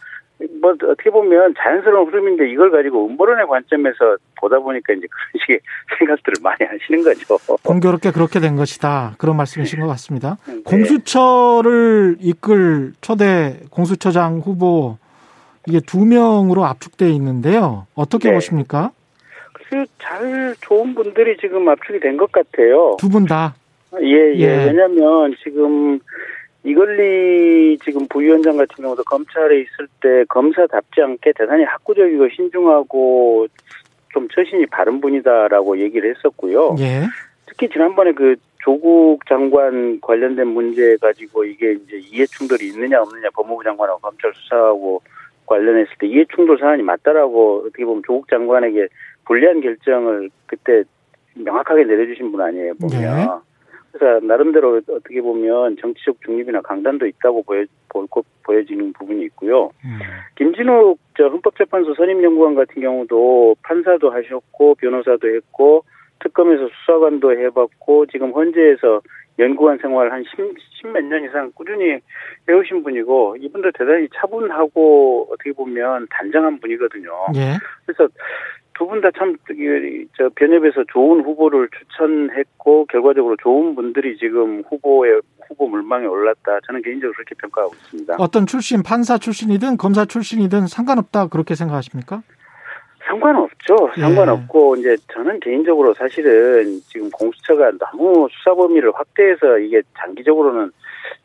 [0.61, 5.61] 뭐 어떻게 보면 자연스러운 흐름인데 이걸 가지고 음모론의 관점에서 보다 보니까 이제 그런 식의
[5.99, 7.37] 생각들을 많이 하시는 거죠.
[7.63, 9.15] 공교롭게 그렇게 된 것이다.
[9.19, 10.39] 그런 말씀이신 것 같습니다.
[10.47, 10.63] 네.
[10.65, 14.97] 공수처를 이끌 초대 공수처장 후보
[15.67, 17.87] 이게 두 명으로 압축돼 있는데요.
[17.95, 18.35] 어떻게 네.
[18.35, 18.93] 보십니까?
[19.99, 22.97] 잘 좋은 분들이 지금 압축이 된 것 같아요.
[22.99, 23.55] 두 분 다.
[24.03, 24.39] 예, 예.
[24.39, 24.47] 예.
[24.67, 26.01] 왜냐면 지금
[26.63, 33.47] 이걸리 지금 부위원장 같은 경우도 검찰에 있을 때 검사답지 않게 대단히 학구적이고 신중하고
[34.13, 36.77] 좀 처신이 바른 분이다라고 얘기를 했었고요.
[36.81, 37.03] 예.
[37.47, 43.65] 특히 지난번에 그 조국 장관 관련된 문제 가지고 이게 이제 이해 충돌이 있느냐 없느냐 법무부
[43.65, 45.01] 장관하고 검찰 수사하고
[45.47, 48.89] 관련했을 때 이해 충돌 사안이 맞다라고 어떻게 보면 조국 장관에게
[49.25, 50.85] 불리한 결정을 그때
[51.35, 53.01] 명확하게 내려주신 분 아니에요 보면.
[53.01, 53.50] 네.
[53.93, 58.07] 그래서 나름대로 어떻게 보면 정치적 중립이나 강단도 있다고 보여 보-
[58.45, 59.71] 보여지는 부분이 있고요.
[59.85, 59.99] 음.
[60.37, 65.85] 김진욱 저 헌법재판소 선임연구관 같은 경우도 판사도 하셨고 변호사도 했고
[66.21, 69.01] 특검에서 수사관도 해봤고 지금 헌재에서
[69.39, 71.99] 연구관 생활 한 10, 몇년 이상 꾸준히
[72.49, 77.11] 해오신 분이고 이분도 대단히 차분하고 어떻게 보면 단정한 분이거든요.
[77.37, 77.57] 예.
[77.87, 78.07] 그래서
[78.81, 79.37] 두 분 다 참
[80.17, 86.61] 저 변협에서 좋은 후보를 추천했고 결과적으로 좋은 분들이 지금 후보에 후보 물망에 올랐다.
[86.67, 88.17] 저는 개인적으로 그렇게 평가하고 있습니다.
[88.19, 92.23] 어떤 출신, 판사 출신이든 검사 출신이든 상관없다 그렇게 생각하십니까?
[93.07, 93.91] 상관없죠.
[93.97, 94.01] 예.
[94.01, 100.71] 상관없고 이제 저는 개인적으로 사실은 지금 공수처가 너무 수사 범위를 확대해서 이게 장기적으로는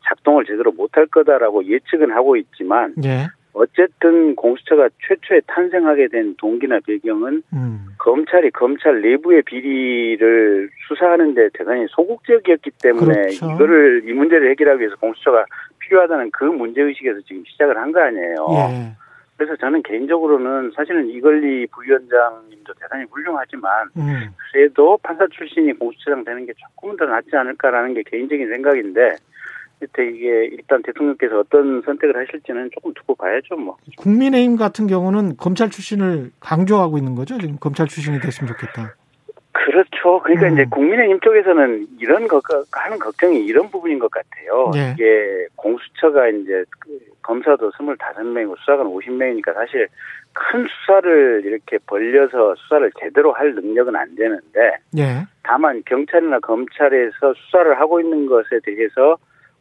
[0.08, 3.28] 작동을 제대로 못할 거다라고 예측은 하고 있지만 예.
[3.58, 7.86] 어쨌든 공수처가 최초에 탄생하게 된 동기나 배경은 음.
[7.98, 13.50] 검찰이 검찰 내부의 비리를 수사하는데 대단히 소극적이었기 때문에 그렇죠.
[13.54, 15.46] 이거를 이 문제를 해결하기 위해서 공수처가
[15.78, 18.46] 필요하다는 그 문제 의식에서 지금 시작을 한 거 아니에요.
[18.50, 18.92] 예.
[19.38, 24.28] 그래서 저는 개인적으로는 사실은 이걸리 부위원장님도 대단히 훌륭하지만 음.
[24.52, 29.16] 그래도 판사 출신이 공수처장 되는 게 조금은 더 낫지 않을까라는 게 개인적인 생각인데
[29.82, 33.76] 이게 일단 대통령께서 어떤 선택을 하실지는 조금 두고 봐야죠 뭐.
[33.98, 37.38] 국민의힘 같은 경우는 검찰 출신을 강조하고 있는 거죠.
[37.38, 38.94] 지금 검찰 출신이 됐으면 좋겠다.
[39.52, 40.20] 그렇죠.
[40.22, 40.52] 그러니까 음.
[40.52, 42.40] 이제 국민의힘 쪽에서는 이런 거
[42.72, 44.70] 하는 걱정이 이런 부분인 것 같아요.
[44.76, 44.92] 예.
[44.92, 49.88] 이게 공수처가 이제 그 검사도 25명이고 수사관 50명이니까 사실
[50.32, 55.26] 큰 수사를 이렇게 벌려서 수사를 제대로 할 능력은 안 되는데 예.
[55.42, 59.16] 다만 경찰이나 검찰에서 수사를 하고 있는 것에 대해서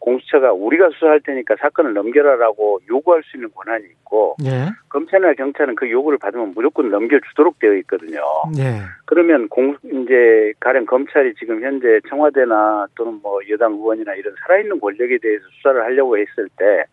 [0.06, 4.70] 공수처가 우리가 수사할 테니까 사건을 넘겨라라고 요구할 수 있는 권한이 있고 예.
[4.90, 8.22] 검찰이나 경찰은 그 요구를 받으면 무조건 넘겨주도록 되어 있거든요.
[8.60, 8.82] 예.
[9.06, 15.18] 그러면 공 이제 가령 검찰이 지금 현재 청와대나 또는 뭐 여당 의원이나 이런 살아있는 권력에
[15.18, 16.86] 대해서 수사를 하려고 했을 때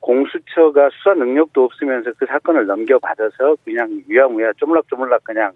[0.00, 5.52] 공수처가 수사 능력도 없으면서 그 사건을 넘겨받아서 그냥 위야무야 쪼물락쪼물락 그냥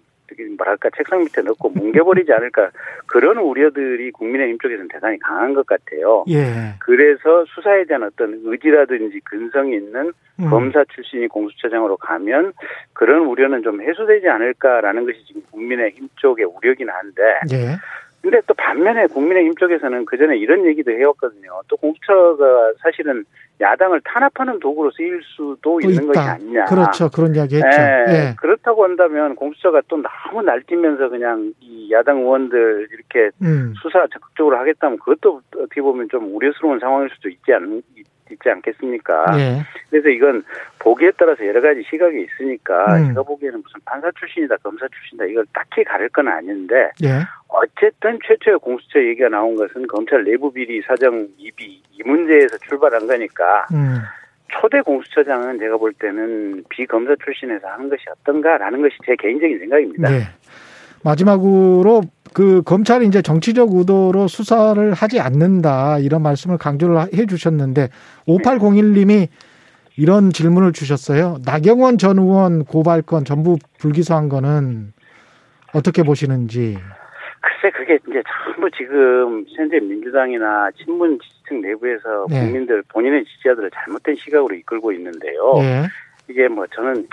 [0.57, 2.71] 뭐랄까 책상 밑에 넣고 뭉개버리지 않을까
[3.05, 6.25] 그런 우려들이 국민의힘 쪽에서는 대단히 강한 것 같아요.
[6.29, 6.75] 예.
[6.79, 10.49] 그래서 수사에 대한 어떤 의지라든지 근성이 있는 음.
[10.49, 12.53] 검사 출신이 공수처장으로 가면
[12.93, 17.75] 그런 우려는 좀 해소되지 않을까라는 것이 지금 국민의힘 쪽의 우려긴 한데 예.
[18.27, 21.61] 근데 또 반면에 국민의힘 쪽에서는 그 전에 이런 얘기도 해왔거든요.
[21.69, 23.23] 또 공수처가 사실은
[23.61, 26.33] 야당을 탄압하는 도구로 쓰일 수도 또 있는 것이 있다.
[26.33, 26.65] 아니냐.
[26.65, 27.09] 그렇죠.
[27.09, 27.81] 그런 이야기 했죠.
[27.81, 28.35] 예, 예.
[28.37, 33.73] 그렇다고 한다면 공수처가 또 너무 날뛰면서 그냥 이 야당 의원들 이렇게 음.
[33.81, 37.81] 수사 적극적으로 하겠다면 그것도 어떻게 보면 좀 우려스러운 상황일 수도 있지 않,
[38.33, 39.25] 있지 않겠습니까?
[39.39, 39.61] 예.
[39.89, 40.43] 그래서 이건
[40.79, 43.07] 보기에 따라서 여러 가지 시각이 있으니까 음.
[43.09, 47.21] 제가 보기에는 무슨 판사 출신이다 검사 출신이다 이걸 딱히 가릴 건 아닌데 예.
[47.47, 53.65] 어쨌든 최초의 공수처 얘기가 나온 것은 검찰 내부 비리 사정 이비 이 문제에서 출발한 거니까
[53.73, 53.99] 음.
[54.49, 60.09] 초대 공수처장은 제가 볼 때는 비검사 출신에서 하는 것이 어떤가라는 것이 제 개인적인 생각입니다.
[60.09, 60.23] 네.
[61.03, 62.01] 마지막으로
[62.37, 67.89] 그 검찰이 이제 정치적 의도로 수사를 하지 않는다 이런 말씀을 강조를 해 주셨는데
[68.27, 69.27] 5801님이
[69.97, 71.37] 이런 질문을 주셨어요.
[71.43, 74.93] 나경원 전 의원 고발건 전부 불기소한 거는
[75.73, 76.77] 어떻게 보시는지.
[77.41, 82.41] 글쎄 그게 이제 전부 지금 현재 민주당이나 친문 지지층 내부에서 네.
[82.41, 85.53] 국민들 본인의 지지자들을 잘못된 시각으로 이끌고 있는데요.
[85.61, 85.87] 예.
[86.29, 87.07] 이게 뭐 저는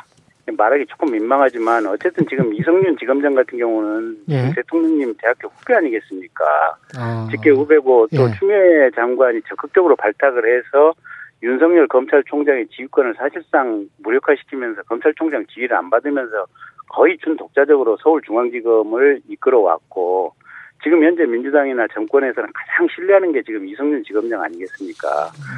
[0.52, 4.52] 말하기 조금 민망하지만 어쨌든 지금 이성윤 지검장 같은 경우는 예.
[4.54, 6.44] 대통령님 대학교 후배 아니겠습니까?
[6.96, 7.28] 아.
[7.30, 8.38] 직계 후배고 또 예.
[8.38, 10.94] 추미애 장관이 적극적으로 발탁을 해서
[11.42, 16.46] 윤석열 검찰총장의 지휘권을 사실상 무력화시키면서 검찰총장 지휘를 안 받으면서
[16.88, 20.34] 거의 준독자적으로 서울중앙지검을 이끌어왔고
[20.82, 25.08] 지금 현재 민주당이나 정권에서는 가장 신뢰하는 게 지금 이성윤 지검장 아니겠습니까?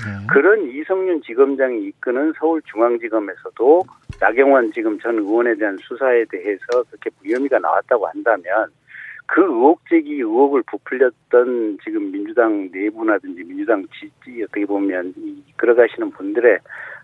[0.07, 0.27] 네.
[0.33, 3.83] 그런 이성윤 지검장이 이끄는 서울중앙지검에서도
[4.20, 8.68] 나경원 지금 전 의원에 대한 수사에 대해서 그렇게 무혐의가 나왔다고 한다면
[9.26, 16.59] 그 의혹 제기 의혹을 부풀렸던 지금 민주당 내부나든지 민주당 지지 어떻게 보면 이 이끌어가시는 분들의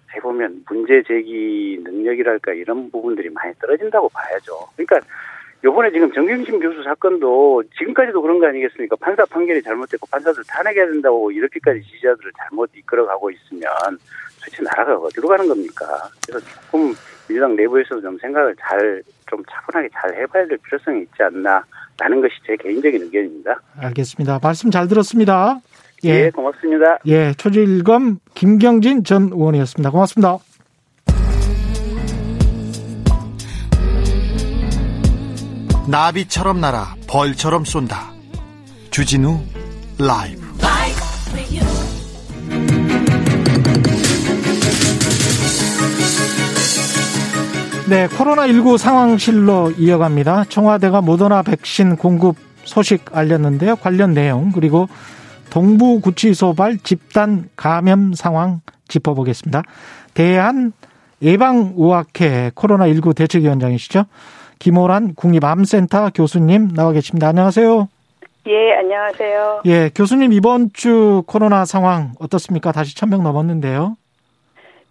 [0.05, 4.53] 어떻게 보면 문제 제기 능력이랄까 이런 부분들이 많이 떨어진다고 봐야죠.
[4.77, 5.01] 그러니까
[5.65, 8.97] 요번에 지금 정경심 교수 사건도 지금까지도 그런 거 아니겠습니까?
[8.97, 13.63] 판사 판결이 잘못됐고 판사들 탄핵해야 된다고 이렇게까지 지지자들을 잘못 이끌어가고 있으면
[14.41, 15.85] 도대체 나라가 어디로 가는 겁니까?
[16.27, 16.93] 그래서 조금
[17.29, 22.57] 민주당 내부에서도 좀 생각을 잘, 좀 차분하게 잘 해봐야 될 필요성이 있지 않나라는 것이 제
[22.57, 23.61] 개인적인 의견입니다.
[23.79, 24.41] 알겠습니다.
[24.43, 25.61] 말씀 잘 들었습니다.
[26.05, 26.31] 예, 예.
[26.31, 26.99] 고맙습니다.
[27.07, 29.91] 예, 초질검 김경진 전 의원이었습니다.
[29.91, 30.39] 고맙습니다.
[35.87, 38.13] 나비처럼 날아 벌처럼 쏜다.
[38.91, 39.41] 주진우
[39.99, 40.43] 라이브.
[47.89, 50.45] 네, 코로나19 상황실로 이어갑니다.
[50.45, 53.77] 청와대가 모더나 백신 공급 소식 알렸는데요.
[53.77, 54.89] 관련 내용 그리고
[55.51, 59.63] 동부구치소발 집단 감염 상황 짚어보겠습니다.
[60.15, 60.73] 대한
[61.21, 64.07] 예방의학회 코로나19 대책위원장이시죠.
[64.73, 67.27] 김호란 국립암센터 교수님 나와 계십니다.
[67.29, 67.89] 안녕하세요.
[68.47, 69.63] 예, 안녕하세요.
[69.67, 72.71] 예, 교수님 이번 주 코로나 상황 어떻습니까?
[72.71, 73.97] 다시 천 명 넘었는데요.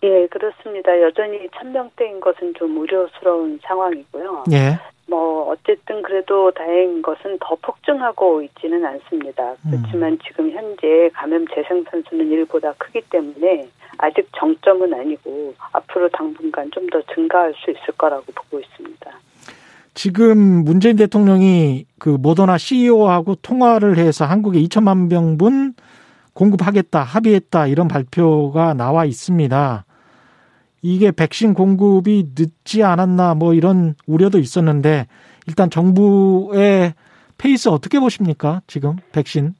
[0.03, 0.99] 예, 그렇습니다.
[1.01, 4.43] 여전히 천명대인 것은 좀 우려스러운 상황이고요.
[4.51, 4.77] 예.
[5.07, 9.53] 뭐 어쨌든 그래도 다행인 것은 더 폭증하고 있지는 않습니다.
[9.69, 16.89] 그렇지만 지금 현재 감염 재생산 수는 일보다 크기 때문에 아직 정점은 아니고 앞으로 당분간 좀
[16.89, 19.11] 더 증가할 수 있을 거라고 보고 있습니다.
[19.93, 25.73] 지금 문재인 대통령이 그 모더나 CEO하고 통화를 해서 한국에 2천만 명분
[26.33, 29.85] 공급하겠다, 합의했다 이런 발표가 나와 있습니다.
[30.81, 35.07] 이게 백신 공급이 늦지 않았나 뭐 이런 우려도 있었는데
[35.47, 36.93] 일단 정부의
[37.37, 38.61] 페이스 어떻게 보십니까?
[38.67, 39.53] 지금 백신?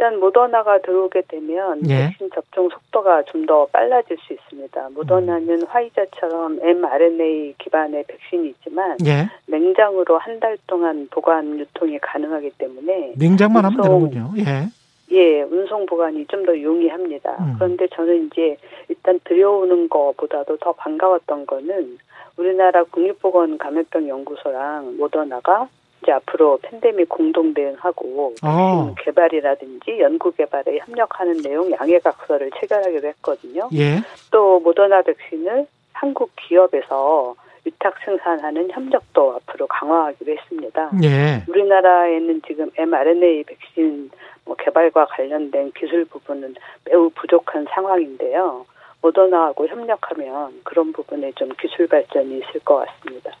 [0.00, 2.06] 예, 일단 모더나가 들어오게 되면 예.
[2.08, 4.90] 백신 접종 속도가 좀 더 빨라질 수 있습니다.
[4.94, 9.28] 모더나는 화이자처럼 mRNA 기반의 백신이지만 예.
[9.46, 14.32] 냉장으로 한 달 동안 보관 유통이 가능하기 때문에 냉장만 하면 되는군요.
[14.38, 14.68] 예.
[15.10, 17.36] 예, 운송 보관이 좀 더 용이합니다.
[17.40, 17.54] 음.
[17.58, 18.56] 그런데 저는 이제
[18.88, 21.98] 일단 들여오는 것보다도 더 반가웠던 거는
[22.36, 25.68] 우리나라 국립보건 감염병 연구소랑 모더나가
[26.02, 28.94] 이제 앞으로 팬데믹 공동 대응하고 어.
[28.94, 33.68] 백신 개발이라든지 연구 개발에 협력하는 내용 양해각서를 체결하기로 했거든요.
[33.74, 34.00] 예.
[34.30, 37.34] 또 모더나 백신을 한국 기업에서
[37.64, 40.90] 위탁 생산하는 협력도 앞으로 강화하기로 했습니다.
[41.02, 41.42] 예.
[41.48, 44.10] 우리나라에는 지금 mRNA 백신
[44.44, 48.64] 뭐 개발과 관련된 기술 부분은 매우 부족한 상황인데요.
[49.02, 53.32] 모더나하고 협력하면 그런 부분에 좀 기술 발전이 있을 것 같습니다.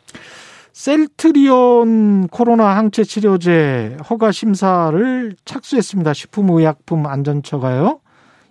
[0.78, 6.12] 셀트리온 코로나 항체 치료제 허가 심사를 착수했습니다.
[6.12, 8.00] 식품의약품안전처가요.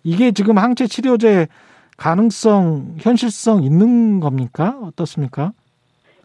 [0.04, 1.48] 이게 지금 항체 치료제
[1.96, 4.78] 가능성, 현실성 있는 겁니까?
[4.84, 5.54] 어떻습니까?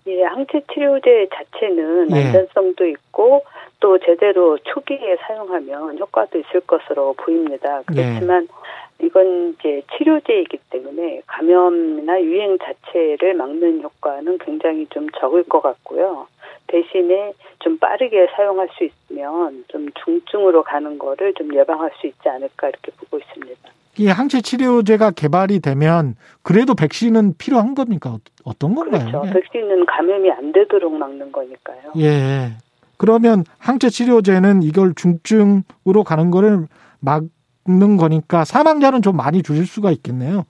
[0.09, 2.27] 예, 항체 치료제 자체는 예.
[2.27, 3.45] 안전성도 있고
[3.79, 7.83] 또 제대로 초기에 사용하면 효과도 있을 것으로 보입니다.
[7.87, 8.47] 그렇지만 예.
[9.03, 16.29] 이건 이제 치료제이기 때문에 감염이나 유행 자체를 막는 효과는 굉장히 좀 적을 것 같고요.
[16.69, 22.69] 대신에 좀 빠르게 사용할 수 있으면 좀 중증으로 가는 거를 좀 예방할 수 있지 않을까
[22.69, 23.61] 이렇게 보고 있습니다.
[23.99, 28.17] 이 항체 치료제가 개발이 되면 그래도 백신은 필요한 겁니까?
[28.45, 29.07] 어떤 건가요?
[29.11, 29.29] 그렇죠.
[29.29, 29.33] 예.
[29.33, 31.93] 백신은 감염이 안 되도록 막는 거니까요.
[31.99, 32.53] 예.
[32.97, 36.69] 그러면 항체 치료제는 이걸 중증으로 가는 거를
[37.01, 37.25] 막
[37.67, 40.45] 는 거니까 사망자는 좀 많이 줄일 수가 있겠네요.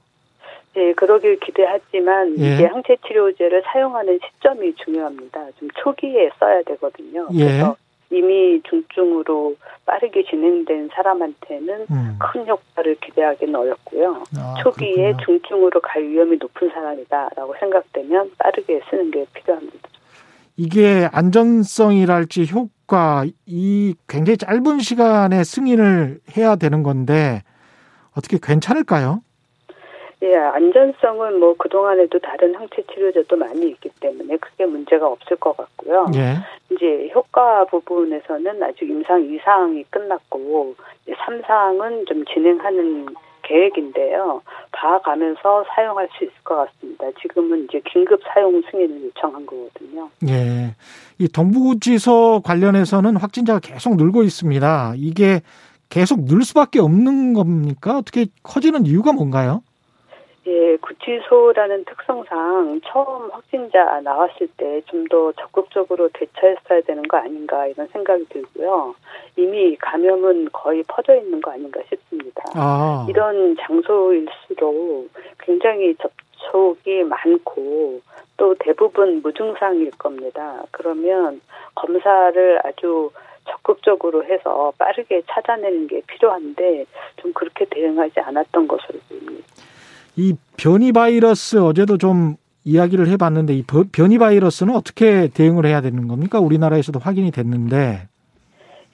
[0.76, 2.54] 예, 그러길 기대하지만 예.
[2.54, 5.48] 이게 항체 치료제를 사용하는 시점이 중요합니다.
[5.58, 7.28] 좀 초기에 써야 되거든요.
[7.34, 7.44] 예.
[7.44, 7.76] 그래서
[8.10, 12.18] 이미 중증으로 빠르게 진행된 사람한테는 음.
[12.18, 14.24] 큰 효과를 기대하기는 어렵고요.
[14.36, 15.24] 아, 초기에 그렇구나.
[15.24, 19.88] 중증으로 갈 위험이 높은 사람이다라고 생각되면 빠르게 쓰는 게 필요합니다.
[20.56, 22.70] 이게 안전성이랄지 효과
[23.46, 27.42] 이 굉장히 짧은 시간에 승인을 해야 되는 건데
[28.16, 29.22] 어떻게 괜찮을까요?
[30.22, 36.06] 예, 안전성은 뭐 그동안에도 다른 항체 치료제도 많이 있기 때문에 크게 문제가 없을 것 같고요.
[36.14, 36.36] 예.
[36.70, 40.76] 이제 효과 부분에서는 아직 임상 2상이 끝났고
[41.08, 43.06] 3상은 좀 진행하는
[43.42, 44.42] 계획인데요.
[44.82, 47.04] 봐가면서 사용할 수 있을 것 같습니다.
[47.20, 50.10] 지금은 이제 긴급 사용 승인을 요청한 거거든요.
[50.28, 50.74] 예.
[51.18, 54.94] 이 동부지소 관련해서는 확진자가 계속 늘고 있습니다.
[54.96, 55.40] 이게
[55.88, 57.98] 계속 늘 수밖에 없는 겁니까?
[57.98, 59.62] 어떻게 커지는 이유가 뭔가요?
[60.46, 67.86] 예, 구치소라는 특성상 처음 확진자 나왔을 때 좀 더 적극적으로 대처했어야 되는 거 아닌가 이런
[67.88, 68.94] 생각이 들고요.
[69.36, 72.42] 이미 감염은 거의 퍼져 있는 거 아닌가 싶습니다.
[72.54, 73.06] 아.
[73.08, 78.00] 이런 장소일수록 굉장히 접촉이 많고
[78.36, 80.62] 또 대부분 무증상일 겁니다.
[80.70, 81.40] 그러면
[81.74, 83.10] 검사를 아주
[83.48, 86.86] 적극적으로 해서 빠르게 찾아내는 게 필요한데
[87.16, 89.44] 좀 그렇게 대응하지 않았던 것으로 보입니다.
[90.16, 96.38] 이 변이 바이러스 어제도 좀 이야기를 해봤는데 이 변이 바이러스는 어떻게 대응을 해야 되는 겁니까?
[96.38, 98.08] 우리나라에서도 확인이 됐는데.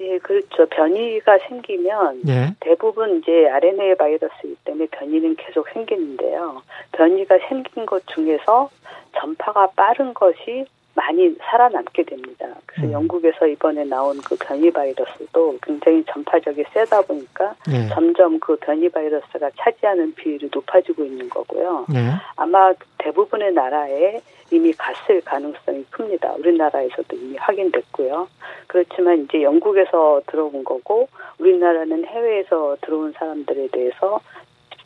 [0.00, 0.66] 예, 그렇죠.
[0.66, 2.54] 변이가 생기면 예.
[2.60, 6.62] 대부분 이제 RNA 바이러스이기 때문에 변이는 계속 생기는데요.
[6.92, 8.70] 변이가 생긴 것 중에서
[9.18, 10.66] 전파가 빠른 것이
[10.98, 12.46] 많이 살아남게 됩니다.
[12.66, 12.92] 그래서 음.
[12.92, 17.88] 영국에서 이번에 나온 그 변이 바이러스도 굉장히 전파력이 세다 보니까 네.
[17.90, 21.86] 점점 그 변이 바이러스가 차지하는 비율이 높아지고 있는 거고요.
[21.88, 22.10] 네.
[22.34, 24.20] 아마 대부분의 나라에
[24.50, 26.32] 이미 갔을 가능성이 큽니다.
[26.38, 28.26] 우리나라에서도 이미 확인됐고요.
[28.66, 34.20] 그렇지만 이제 영국에서 들어온 거고 우리나라는 해외에서 들어온 사람들에 대해서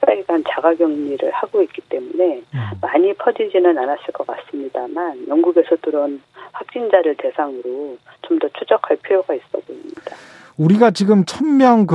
[0.03, 2.61] 14일간 자가격리를 하고 있기 때문에 음.
[2.81, 6.21] 많이 퍼지지는 않았을 것 같습니다만 영국에서 들어온
[6.53, 10.17] 확진자를 대상으로 좀 더 추적할 필요가 있어 보입니다.
[10.57, 11.87] 우리가 지금 천명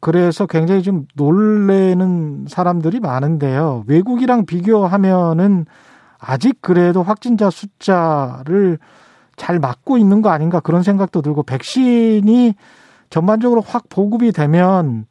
[0.00, 3.84] 그래서 굉장히 좀 놀래는 사람들이 많은데요.
[3.88, 5.66] 외국이랑 비교하면은
[6.18, 8.78] 아직 그래도 확진자 숫자를
[9.36, 12.54] 잘 막고 있는 거 아닌가 그런 생각도 들고 백신이
[13.10, 15.06] 전반적으로 확 보급이 되면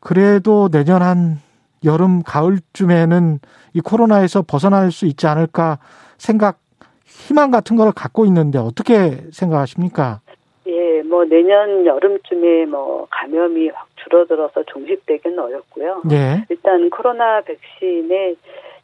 [0.00, 1.40] 그래도 내년 한
[1.84, 3.38] 여름 가을쯤에는
[3.74, 5.78] 이 코로나에서 벗어날 수 있지 않을까
[6.18, 6.58] 생각
[7.04, 10.20] 희망 같은 걸 갖고 있는데 어떻게 생각하십니까?
[10.66, 16.02] 예, 뭐 내년 여름쯤에 뭐 감염이 확 줄어들어서 종식되기는 어렵고요.
[16.12, 16.44] 예.
[16.48, 18.36] 일단 코로나 백신의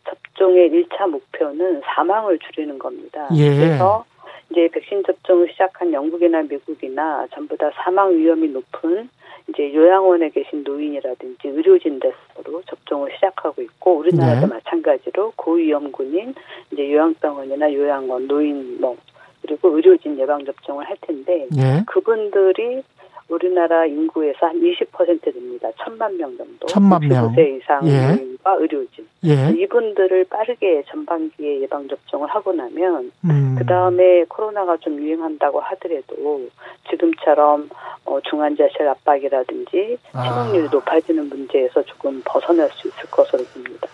[0.05, 3.29] 접종의 1차 목표는 사망을 줄이는 겁니다.
[3.35, 3.55] 예.
[3.55, 4.05] 그래서
[4.51, 9.09] 이제 백신 접종을 시작한 영국이나 미국이나 전부 다 사망 위험이 높은
[9.49, 14.55] 이제 요양원에 계신 노인이라든지 의료진들로 접종을 시작하고 있고 우리나라도 네.
[14.55, 16.35] 마찬가지로 고위험군인
[16.73, 18.97] 이제 요양병원이나 요양원 노인 뭐
[19.43, 21.85] 그리고 의료진 예방 접종을 할 텐데 네.
[21.87, 22.83] 그분들이
[23.29, 25.69] 우리나라 인구에서 한 20% 됩니다.
[25.83, 26.67] 천만 명 정도.
[26.67, 27.35] 천만 명.
[27.35, 28.15] 65세 이상 예.
[28.15, 29.07] 노인과 의료진.
[29.25, 29.51] 예.
[29.61, 33.57] 이분들을 빠르게 전반기에 예방 접종을 하고 나면 음.
[33.59, 36.49] 그 다음에 코로나가 좀 유행한다고 하더라도
[36.89, 37.69] 지금처럼
[38.05, 40.71] 어, 중환자실 압박이라든지 치명률이 아.
[40.71, 43.89] 높아지는 문제에서 조금 벗어날 수 있을 것으로 봅니다.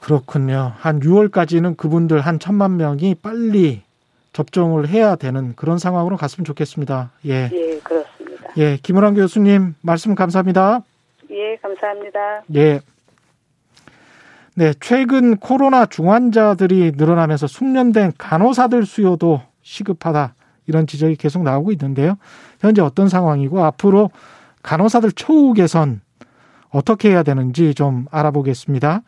[0.00, 0.72] 그렇군요.
[0.78, 3.82] 한 6월까지는 그분들 한 천만 명이 빨리
[4.32, 7.10] 접종을 해야 되는 그런 상황으로 갔으면 좋겠습니다.
[7.26, 7.50] 예.
[7.52, 8.21] 예, 그렇습니다.
[8.56, 10.82] 예, 김은환 교수님 말씀 감사합니다.
[11.30, 12.42] 예, 감사합니다.
[12.54, 12.80] 예.
[14.54, 20.34] 네, 최근 코로나 중환자들이 늘어나면서 숙련된 간호사들 수요도 시급하다.
[20.66, 22.16] 이런 지적이 계속 나오고 있는데요.
[22.60, 24.10] 현재 어떤 상황이고 앞으로
[24.62, 26.02] 간호사들 초우 개선
[26.70, 29.02] 어떻게 해야 되는지 좀 알아보겠습니다.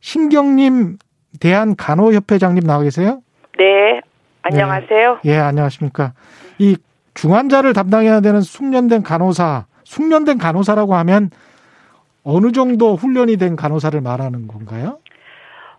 [0.00, 0.98] 신경님
[1.40, 3.22] 대한 간호협회장님 나와 계세요?
[3.58, 4.00] 네,
[4.42, 5.20] 안녕하세요.
[5.22, 5.30] 네.
[5.30, 6.12] 예, 안녕하십니까.
[6.58, 6.76] 이
[7.20, 11.28] 중환자를 담당해야 되는 숙련된 간호사, 숙련된 간호사라고 하면
[12.24, 14.98] 어느 정도 훈련이 된 간호사를 말하는 건가요?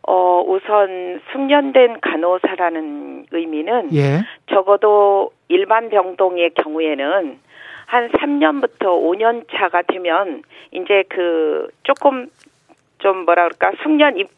[0.08, 4.22] 어, 우선 숙련된 간호사라는 의미는 예.
[4.52, 7.40] 적어도 일반 병동의 경우에는
[7.88, 12.28] 한 3년부터 5년 차가 되면 이제 그 조금
[13.00, 14.30] 좀 뭐라 그럴까 숙련 입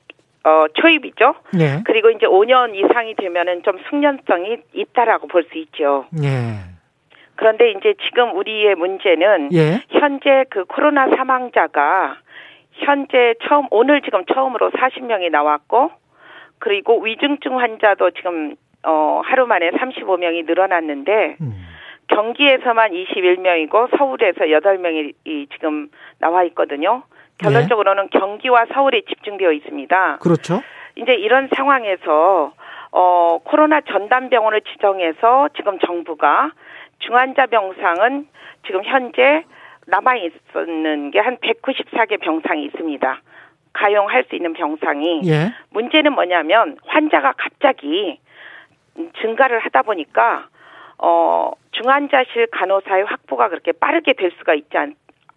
[0.46, 1.36] 어, 초입이죠.
[1.60, 1.82] 예.
[1.86, 6.06] 그리고 이제 5년 이상이 되면은 좀 숙련성이 있다라고 볼 수 있죠.
[6.24, 6.73] 예.
[7.36, 9.82] 그런데 이제 지금 우리의 문제는 예.
[9.90, 12.18] 현재 그 코로나 사망자가
[12.74, 15.92] 현재 처음 오늘 지금 처음으로 40명이 나왔고
[16.60, 21.68] 그리고 위중증 환자도 지금 어 하루 만에 35명이 늘어났는데 음.
[22.08, 27.04] 경기에서만 21명이고 서울에서 8명이 이 지금 나와 있거든요.
[27.40, 30.18] 결론적으로는 경기와 서울에 집중되어 있습니다.
[30.22, 30.62] 그렇죠.
[30.96, 32.54] 이제 이런 상황에서
[32.96, 36.52] 어 코로나 전담 병원을 지정해서 지금 정부가
[37.00, 38.28] 중환자 병상은
[38.68, 39.44] 지금 현재
[39.88, 43.22] 남아 있는 게 한 194개 병상이 있습니다.
[43.74, 45.52] 가용할 수 있는 병상이 예.
[45.72, 48.20] 문제는 뭐냐면 환자가 갑자기
[49.20, 50.48] 증가를 하다 보니까
[51.00, 54.94] 어 중환자실 간호사의 확보가 그렇게 빠르게 될 수가 있지 않,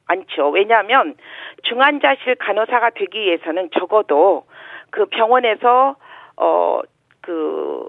[0.06, 0.50] 않죠.
[0.50, 1.14] 왜냐하면
[1.62, 4.44] 중환자실 간호사가 되기 위해서는 적어도
[4.90, 5.96] 그 병원에서
[6.36, 6.80] 어
[7.26, 7.88] 그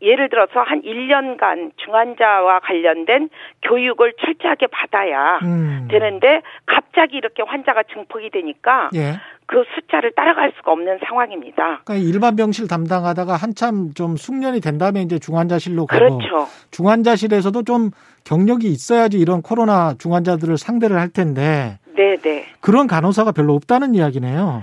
[0.00, 3.28] 예를 들어서 한 1년간 중환자와 관련된
[3.62, 5.86] 교육을 철저하게 받아야 음.
[5.88, 9.20] 되는데 갑자기 이렇게 환자가 증폭이 되니까 예.
[9.46, 11.82] 그 숫자를 따라갈 수가 없는 상황입니다.
[11.84, 16.48] 그러니까 일반 병실 담당하다가 한참 좀 숙련이 된 다음에 이제 중환자실로 가고 그렇죠.
[16.72, 17.90] 중환자실에서도 좀
[18.24, 22.46] 경력이 있어야지 이런 코로나 중환자들을 상대를 할 텐데 네, 네.
[22.60, 24.62] 그런 간호사가 별로 없다는 이야기네요.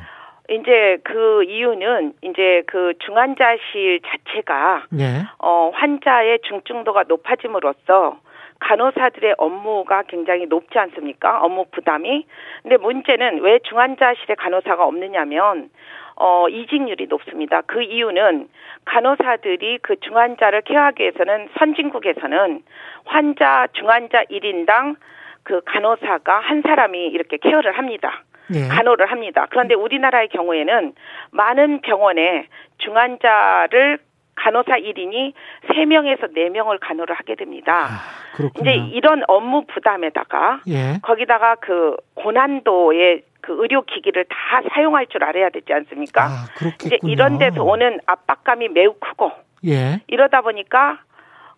[0.49, 5.25] 이제 그 이유는 이제 그 중환자실 자체가 예.
[5.37, 8.19] 어 환자의 중증도가 높아짐으로써
[8.59, 11.41] 간호사들의 업무가 굉장히 높지 않습니까?
[11.41, 12.25] 업무 부담이.
[12.63, 15.69] 근데 문제는 왜 중환자실에 간호사가 없느냐면
[16.15, 17.61] 어 이직률이 높습니다.
[17.61, 18.49] 그 이유는
[18.85, 22.61] 간호사들이 그 중환자를 케어하기 위해서는 선진국에서는
[23.05, 24.95] 환자 중환자 1인당
[25.43, 28.23] 그 간호사가 한 사람이 이렇게 케어를 합니다.
[28.53, 28.67] 예.
[28.67, 29.47] 간호를 합니다.
[29.49, 30.93] 그런데 우리나라의 경우에는
[31.31, 32.47] 많은 병원에
[32.79, 33.99] 중환자를
[34.35, 35.33] 간호사 1인이
[35.67, 37.87] 3명에서 4명을 간호를 하게 됩니다.
[37.89, 38.71] 아, 그렇군요.
[38.71, 40.99] 이제 이런 업무 부담에다가 예.
[41.01, 46.23] 거기다가 그 고난도의 그 의료 기기를 다 사용할 줄 알아야 되지 않습니까?
[46.23, 46.87] 아, 그렇겠군요.
[46.95, 49.31] 이제 이런 데서 오는 압박감이 매우 크고
[49.67, 50.01] 예.
[50.07, 50.99] 이러다 보니까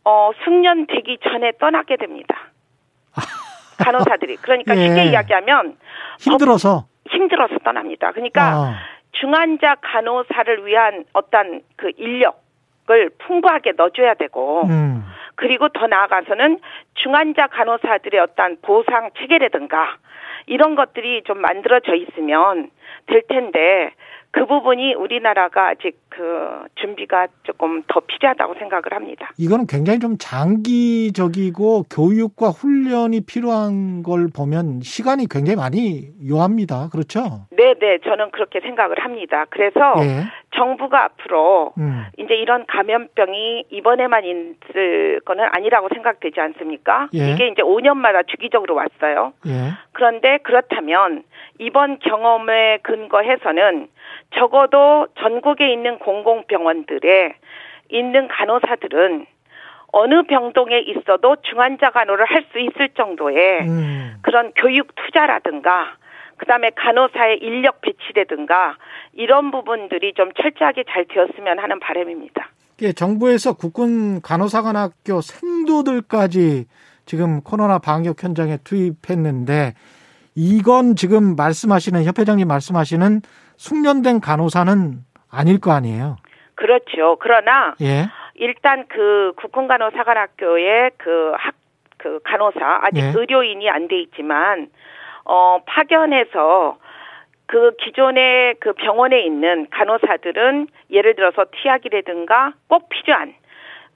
[0.03, 2.35] 어 숙련 되기 전에 떠나게 됩니다.
[3.83, 4.87] 간호사들이 그러니까 예.
[4.87, 5.77] 쉽게 이야기하면
[6.19, 8.11] 힘들어서 힘들어서 떠납니다.
[8.11, 8.73] 그러니까 어.
[9.13, 15.03] 중환자 간호사를 위한 어떤 그 인력을 풍부하게 넣어줘야 되고 음.
[15.35, 16.59] 그리고 더 나아가서는
[16.95, 19.97] 중환자 간호사들의 어떤 보상 체계라든가
[20.45, 22.69] 이런 것들이 좀 만들어져 있으면
[23.07, 23.91] 될 텐데
[24.31, 29.31] 그 부분이 우리나라가 아직 그 준비가 조금 더 필요하다고 생각을 합니다.
[29.37, 36.89] 이거는 굉장히 좀 장기적이고 교육과 훈련이 필요한 걸 보면 시간이 굉장히 많이 요합니다.
[36.91, 37.47] 그렇죠?
[37.51, 39.45] 네, 네, 저는 그렇게 생각을 합니다.
[39.49, 40.23] 그래서 예.
[40.55, 42.05] 정부가 앞으로 음.
[42.17, 47.07] 이제 이런 감염병이 이번에만 있을 거는 아니라고 생각되지 않습니까?
[47.13, 47.31] 예.
[47.31, 49.33] 이게 이제 5년마다 주기적으로 왔어요.
[49.47, 49.71] 예.
[49.93, 51.23] 그런데 그렇다면
[51.61, 53.87] 이번 경험에 근거해서는
[54.35, 57.35] 적어도 전국에 있는 공공병원들에
[57.89, 59.27] 있는 간호사들은
[59.93, 64.15] 어느 병동에 있어도 중환자 간호를 할 수 있을 정도의 음.
[64.23, 65.95] 그런 교육 투자라든가
[66.37, 68.75] 그다음에 간호사의 인력 배치라든가
[69.13, 72.49] 이런 부분들이 좀 철저하게 잘 되었으면 하는 바람입니다.
[72.79, 76.65] 이게 정부에서 국군 간호사관학교 생도들까지
[77.05, 79.75] 지금 코로나 방역 현장에 투입했는데
[80.35, 83.21] 이건 지금 말씀하시는 협회장님 말씀하시는
[83.57, 84.93] 숙련된 간호사는
[85.29, 86.17] 아닐 거 아니에요.
[86.55, 87.17] 그렇죠.
[87.19, 88.07] 그러나 예.
[88.35, 91.55] 일단 그 국군간호사관학교의 그 학,
[91.97, 93.13] 그 간호사, 아직 예.
[93.15, 94.69] 의료인이 안 돼 있지만,
[95.25, 96.77] 어, 파견해서
[97.45, 103.33] 그 기존의 그 병원에 있는 간호사들은 예를 들어서 티약이라든가 꼭 필요한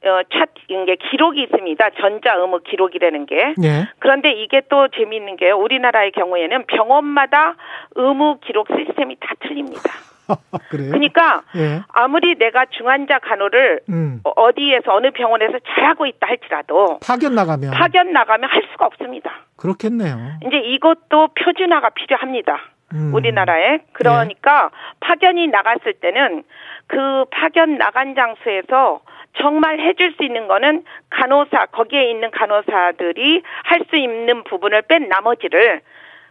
[0.06, 1.90] 어, 차, 이게 기록이 있습니다.
[2.00, 3.54] 전자 의무 기록이라는 게.
[3.64, 3.88] 예.
[4.00, 5.58] 그런데 이게 또 재미있는 게요.
[5.58, 7.56] 우리나라의 경우에는 병원마다
[7.96, 9.82] 의무 기록 시스템이 다 틀립니다.
[10.70, 10.90] 그래요?
[10.92, 11.82] 그러니까 예.
[11.90, 14.22] 아무리 내가 중환자 간호를 음.
[14.24, 19.32] 어- 어디에서 어느 병원에서 잘하고 있다 할지라도 파견 나가면 파견 나가면 할 수가 없습니다.
[19.58, 20.18] 그렇겠네요.
[20.48, 22.60] 이제 이것도 표준화가 필요합니다.
[22.94, 23.12] 음.
[23.14, 23.80] 우리나라에.
[23.94, 26.44] 그러니까 파견이 나갔을 때는
[26.88, 29.02] 그 파견 나간 장소에서
[29.38, 35.82] 정말 해줄 수 있는 거는 간호사, 거기에 있는 간호사들이 할 수 있는 부분을 뺀 나머지를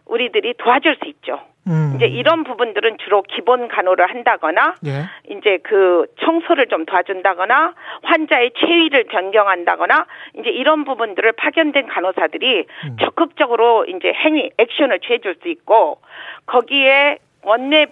[0.06, 1.40] 우리들이 도와줄 수 있죠.
[1.66, 1.94] 음.
[1.96, 5.04] 이제 이런 부분들은 주로 기본 간호를 한다거나 예.
[5.30, 10.06] 이제 그 청소를 좀 도와준다거나 환자의 체위를 변경한다거나
[10.38, 12.96] 이제 이런 부분들을 파견된 간호사들이 음.
[13.00, 16.00] 적극적으로 이제 행위 액션을 취해줄 수 있고
[16.46, 17.86] 거기에 원내에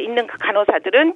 [0.00, 1.14] 있는 그 간호사들은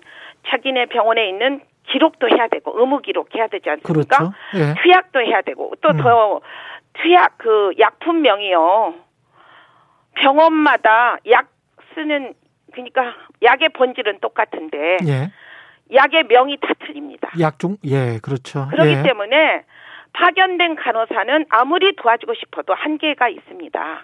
[0.48, 4.16] 자기네 병원에 있는 기록도 해야 되고 의무 기록해야 되지 않습니까?
[4.18, 4.32] 그렇죠.
[4.54, 4.74] 예.
[4.82, 5.96] 투약도 해야 되고 또 음.
[5.98, 6.40] 더
[6.94, 8.94] 투약 그 약품명이요.
[10.14, 11.48] 병원마다 약
[11.94, 12.34] 쓰는
[12.72, 15.32] 그러니까 약의 본질은 똑같은데 예.
[15.92, 17.30] 약의 명이 다 틀립니다.
[17.40, 18.68] 약종 예, 그렇죠.
[18.68, 19.02] 그렇기 예.
[19.02, 19.64] 때문에
[20.12, 24.02] 파견된 간호사는 아무리 도와주고 싶어도 한계가 있습니다.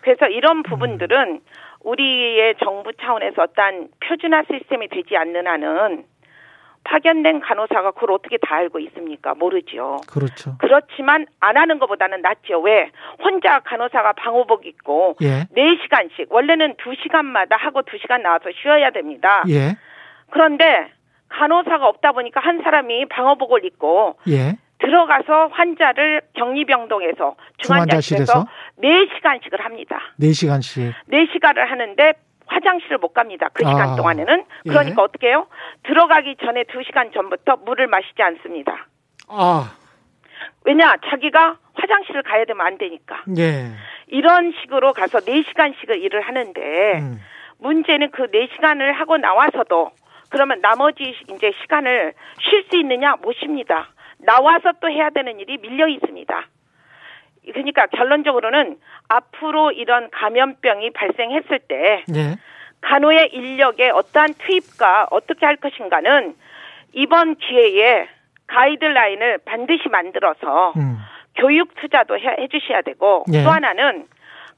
[0.00, 1.40] 그래서 이런 부분들은
[1.86, 6.04] 우리의 정부 차원에서 어떤 표준화 시스템이 되지 않는 한은
[6.82, 9.34] 파견된 간호사가 그걸 어떻게 다 알고 있습니까?
[9.34, 10.00] 모르죠.
[10.08, 10.56] 그렇죠.
[10.58, 12.60] 그렇지만 안 하는 것보다는 낫죠.
[12.60, 12.90] 왜?
[13.22, 15.46] 혼자 간호사가 방호복 입고 예.
[15.56, 19.42] 4시간씩 원래는 2시간마다 하고 2시간 나와서 쉬어야 됩니다.
[19.48, 19.76] 예.
[20.30, 20.92] 그런데
[21.28, 24.56] 간호사가 없다 보니까 한 사람이 방호복을 입고 예.
[24.78, 28.46] 들어가서 환자를 격리병동에서 중환자실에서 중환자실에서
[28.82, 30.00] 4시간씩을 합니다.
[30.20, 32.12] 4시간씩 4시간을 하는데
[32.46, 33.48] 화장실을 못 갑니다.
[33.52, 34.44] 그 시간 아, 동안에는.
[34.66, 34.70] 예.
[34.70, 35.46] 그러니까 어떻게 해요?
[35.82, 38.86] 들어가기 전에 2시간 전부터 물을 마시지 않습니다.
[39.28, 39.72] 아,
[40.64, 40.96] 왜냐?
[41.10, 43.22] 자기가 화장실을 가야 되면 안 되니까.
[43.38, 43.70] 예.
[44.08, 46.60] 이런 식으로 가서 4시간씩을 일을 하는데
[47.00, 47.20] 음.
[47.58, 49.90] 문제는 그 4시간을 하고 나와서도
[50.28, 53.88] 그러면 나머지 이제 시간을 쉴 수 있느냐 못 쉽니다.
[54.18, 56.48] 나와서 또 해야 되는 일이 밀려 있습니다.
[57.44, 62.36] 그러니까 결론적으로는 앞으로 이런 감염병이 발생했을 때 예.
[62.80, 66.36] 간호의 인력의 어떠한 투입과 어떻게 할 것인가는
[66.92, 68.08] 이번 기회에
[68.46, 70.98] 가이드라인을 반드시 만들어서 음.
[71.36, 73.42] 교육 투자도 해, 해 주셔야 되고 예.
[73.42, 74.06] 또 하나는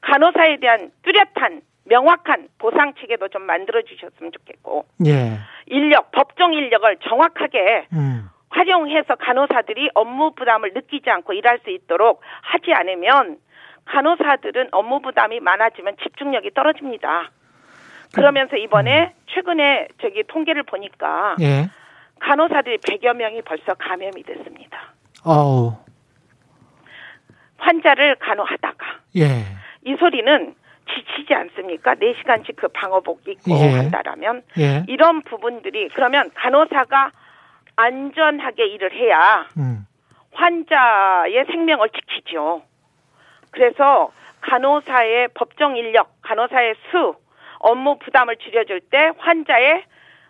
[0.01, 5.39] 간호사에 대한 뚜렷한 명확한 보상 체계도 좀 만들어 주셨으면 좋겠고 예.
[5.67, 8.29] 인력 법정 인력을 정확하게 음.
[8.59, 13.39] 활용해서 간호사들이 업무 부담을 느끼지 않고 일할 수 있도록 하지 않으면
[13.85, 17.31] 간호사들은 업무 부담이 많아지면 집중력이 떨어집니다.
[18.15, 21.69] 그러면서 이번에 최근에 저기 통계를 보니까 예.
[22.21, 24.93] 간호사들이 100여 명이 벌써 감염이 됐습니다.
[25.25, 25.75] 어우.
[27.59, 28.87] 환자를 간호하다가
[29.19, 29.45] 예.
[29.85, 30.55] 이 소리는
[30.91, 31.95] 지치지 않습니까?
[31.95, 33.77] 4시간씩 그 방어복 입고 예.
[33.77, 34.85] 한다라면 예.
[34.89, 37.13] 이런 부분들이 그러면 간호사가
[37.79, 39.87] 안전하게 일을 해야 음.
[40.33, 42.63] 환자의 생명을 지키죠.
[43.53, 44.11] 그래서
[44.41, 47.15] 간호사의 법정 인력, 간호사의 수,
[47.61, 49.85] 업무 부담을 줄여줄 때 환자의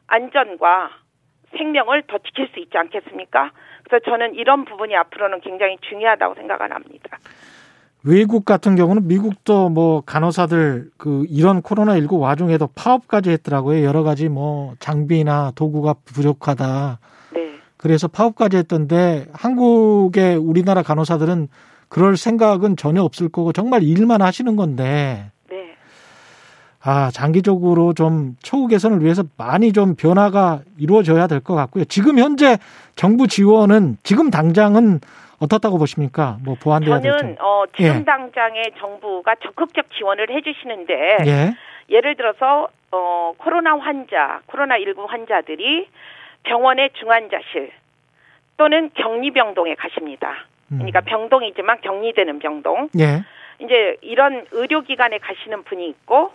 [0.06, 0.90] 안전과
[1.56, 3.50] 생명을 더 지킬 수 있지 않겠습니까?
[3.84, 7.18] 그래서 저는 이런 부분이 앞으로는 굉장히 중요하다고 생각을 합니다.
[8.04, 13.84] 외국 같은 경우는 미국도 뭐 간호사들 그 이런 코로나19 와중에도 파업까지 했더라고요.
[13.84, 16.98] 여러 가지 뭐 장비나 도구가 부족하다.
[17.78, 17.88] 네.
[17.88, 21.48] 그래서 파업까지 했던데 한국의 우리나라 간호사들은
[21.88, 25.74] 그럴 생각은 전혀 없을 거고 정말 일만 하시는 건데 네.
[26.82, 31.84] 아, 장기적으로 좀 처우 개선을 위해서 많이 좀 변화가 이루어져야 될 것 같고요.
[31.84, 32.58] 지금 현재
[32.94, 35.00] 정부 지원은 지금 당장은
[35.40, 36.36] 어떻다고 보십니까?
[36.44, 37.16] 뭐 보완돼야 될지.
[37.20, 38.04] 저는 어 지금 예.
[38.04, 40.94] 당장의 정부가 적극적 지원을 해주시는데
[41.26, 41.54] 예.
[41.90, 45.86] 예를 들어서 어 코로나 환자, 코로나 19 환자들이
[46.44, 47.70] 병원의 중환자실
[48.56, 50.46] 또는 격리병동에 가십니다.
[50.72, 50.78] 음.
[50.78, 52.88] 그러니까 병동이지만 격리되는 병동.
[52.98, 53.24] 예.
[53.60, 56.32] 이제 이런 의료기관에 가시는 분이 있고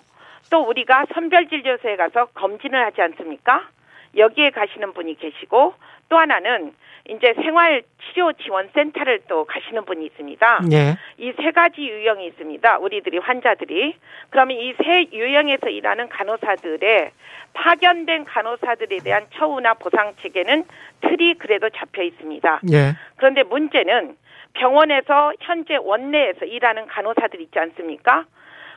[0.49, 3.67] 또 우리가 선별진료소에 가서 검진을 하지 않습니까?
[4.15, 5.73] 여기에 가시는 분이 계시고
[6.09, 6.73] 또 하나는
[7.09, 10.59] 이제 생활치료지원센터를 또 가시는 분이 있습니다.
[10.71, 10.97] 예.
[11.17, 12.77] 이세 가지 유형이 있습니다.
[12.77, 13.95] 우리들이 환자들이
[14.29, 17.11] 그러면 이 세 유형에서 일하는 간호사들의
[17.53, 20.65] 파견된 간호사들에 대한 처우나 보상 체계는
[21.01, 22.61] 틀이 그래도 잡혀 있습니다.
[22.71, 22.93] 예.
[23.17, 24.15] 그런데 문제는
[24.53, 28.25] 병원에서 현재 원내에서 일하는 간호사들 있지 않습니까?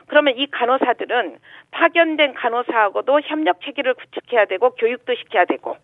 [0.07, 1.37] 그러면 이 간호사들은
[1.71, 5.77] 파견된 간호사하고도 협력 체계를 구축해야 되고 교육도 시켜야 되고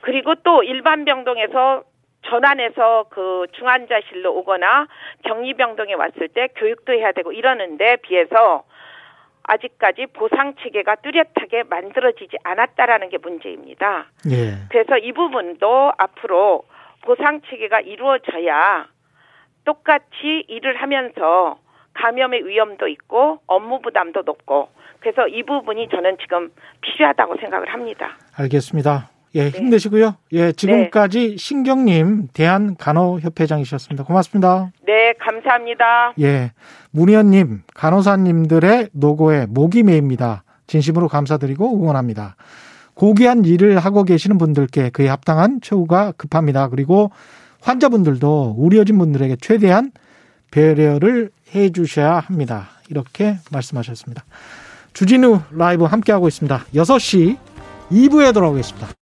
[0.00, 1.82] 그리고 또 일반 병동에서
[2.22, 4.86] 전환해서 그 중환자실로 오거나
[5.24, 8.64] 격리병동에 왔을 때 교육도 해야 되고 이러는데 비해서
[9.44, 14.06] 아직까지 보상 체계가 뚜렷하게 만들어지지 않았다라는 게 문제입니다.
[14.30, 14.66] 예.
[14.70, 16.64] 그래서 이 부분도 앞으로
[17.02, 18.88] 보상 체계가 이루어져야
[19.64, 21.58] 똑같이 일을 하면서
[21.96, 24.68] 감염의 위험도 있고 업무 부담도 높고
[25.00, 28.16] 그래서 이 부분이 저는 지금 필요하다고 생각을 합니다.
[28.36, 29.10] 알겠습니다.
[29.36, 30.14] 예, 힘내시고요.
[30.32, 34.04] 예, 지금까지 신경님 대한 간호협회장이셨습니다.
[34.04, 34.72] 고맙습니다.
[34.86, 36.14] 네, 감사합니다.
[36.20, 36.52] 예,
[36.92, 40.42] 문희연님, 간호사님들의 노고에 목이 메입니다.
[40.66, 42.36] 진심으로 감사드리고 응원합니다.
[42.94, 46.68] 고귀한 일을 하고 계시는 분들께 그에 합당한 처우가 급합니다.
[46.68, 47.10] 그리고
[47.60, 49.90] 환자분들도 우려진 분들에게 최대한
[50.50, 52.68] 배려를 해 주셔야 합니다.
[52.88, 54.24] 이렇게 말씀하셨습니다.
[54.92, 56.64] 주진우 라이브 함께하고 있습니다.
[56.74, 57.36] 6시
[57.90, 58.88] 2부에 돌아오겠습니다.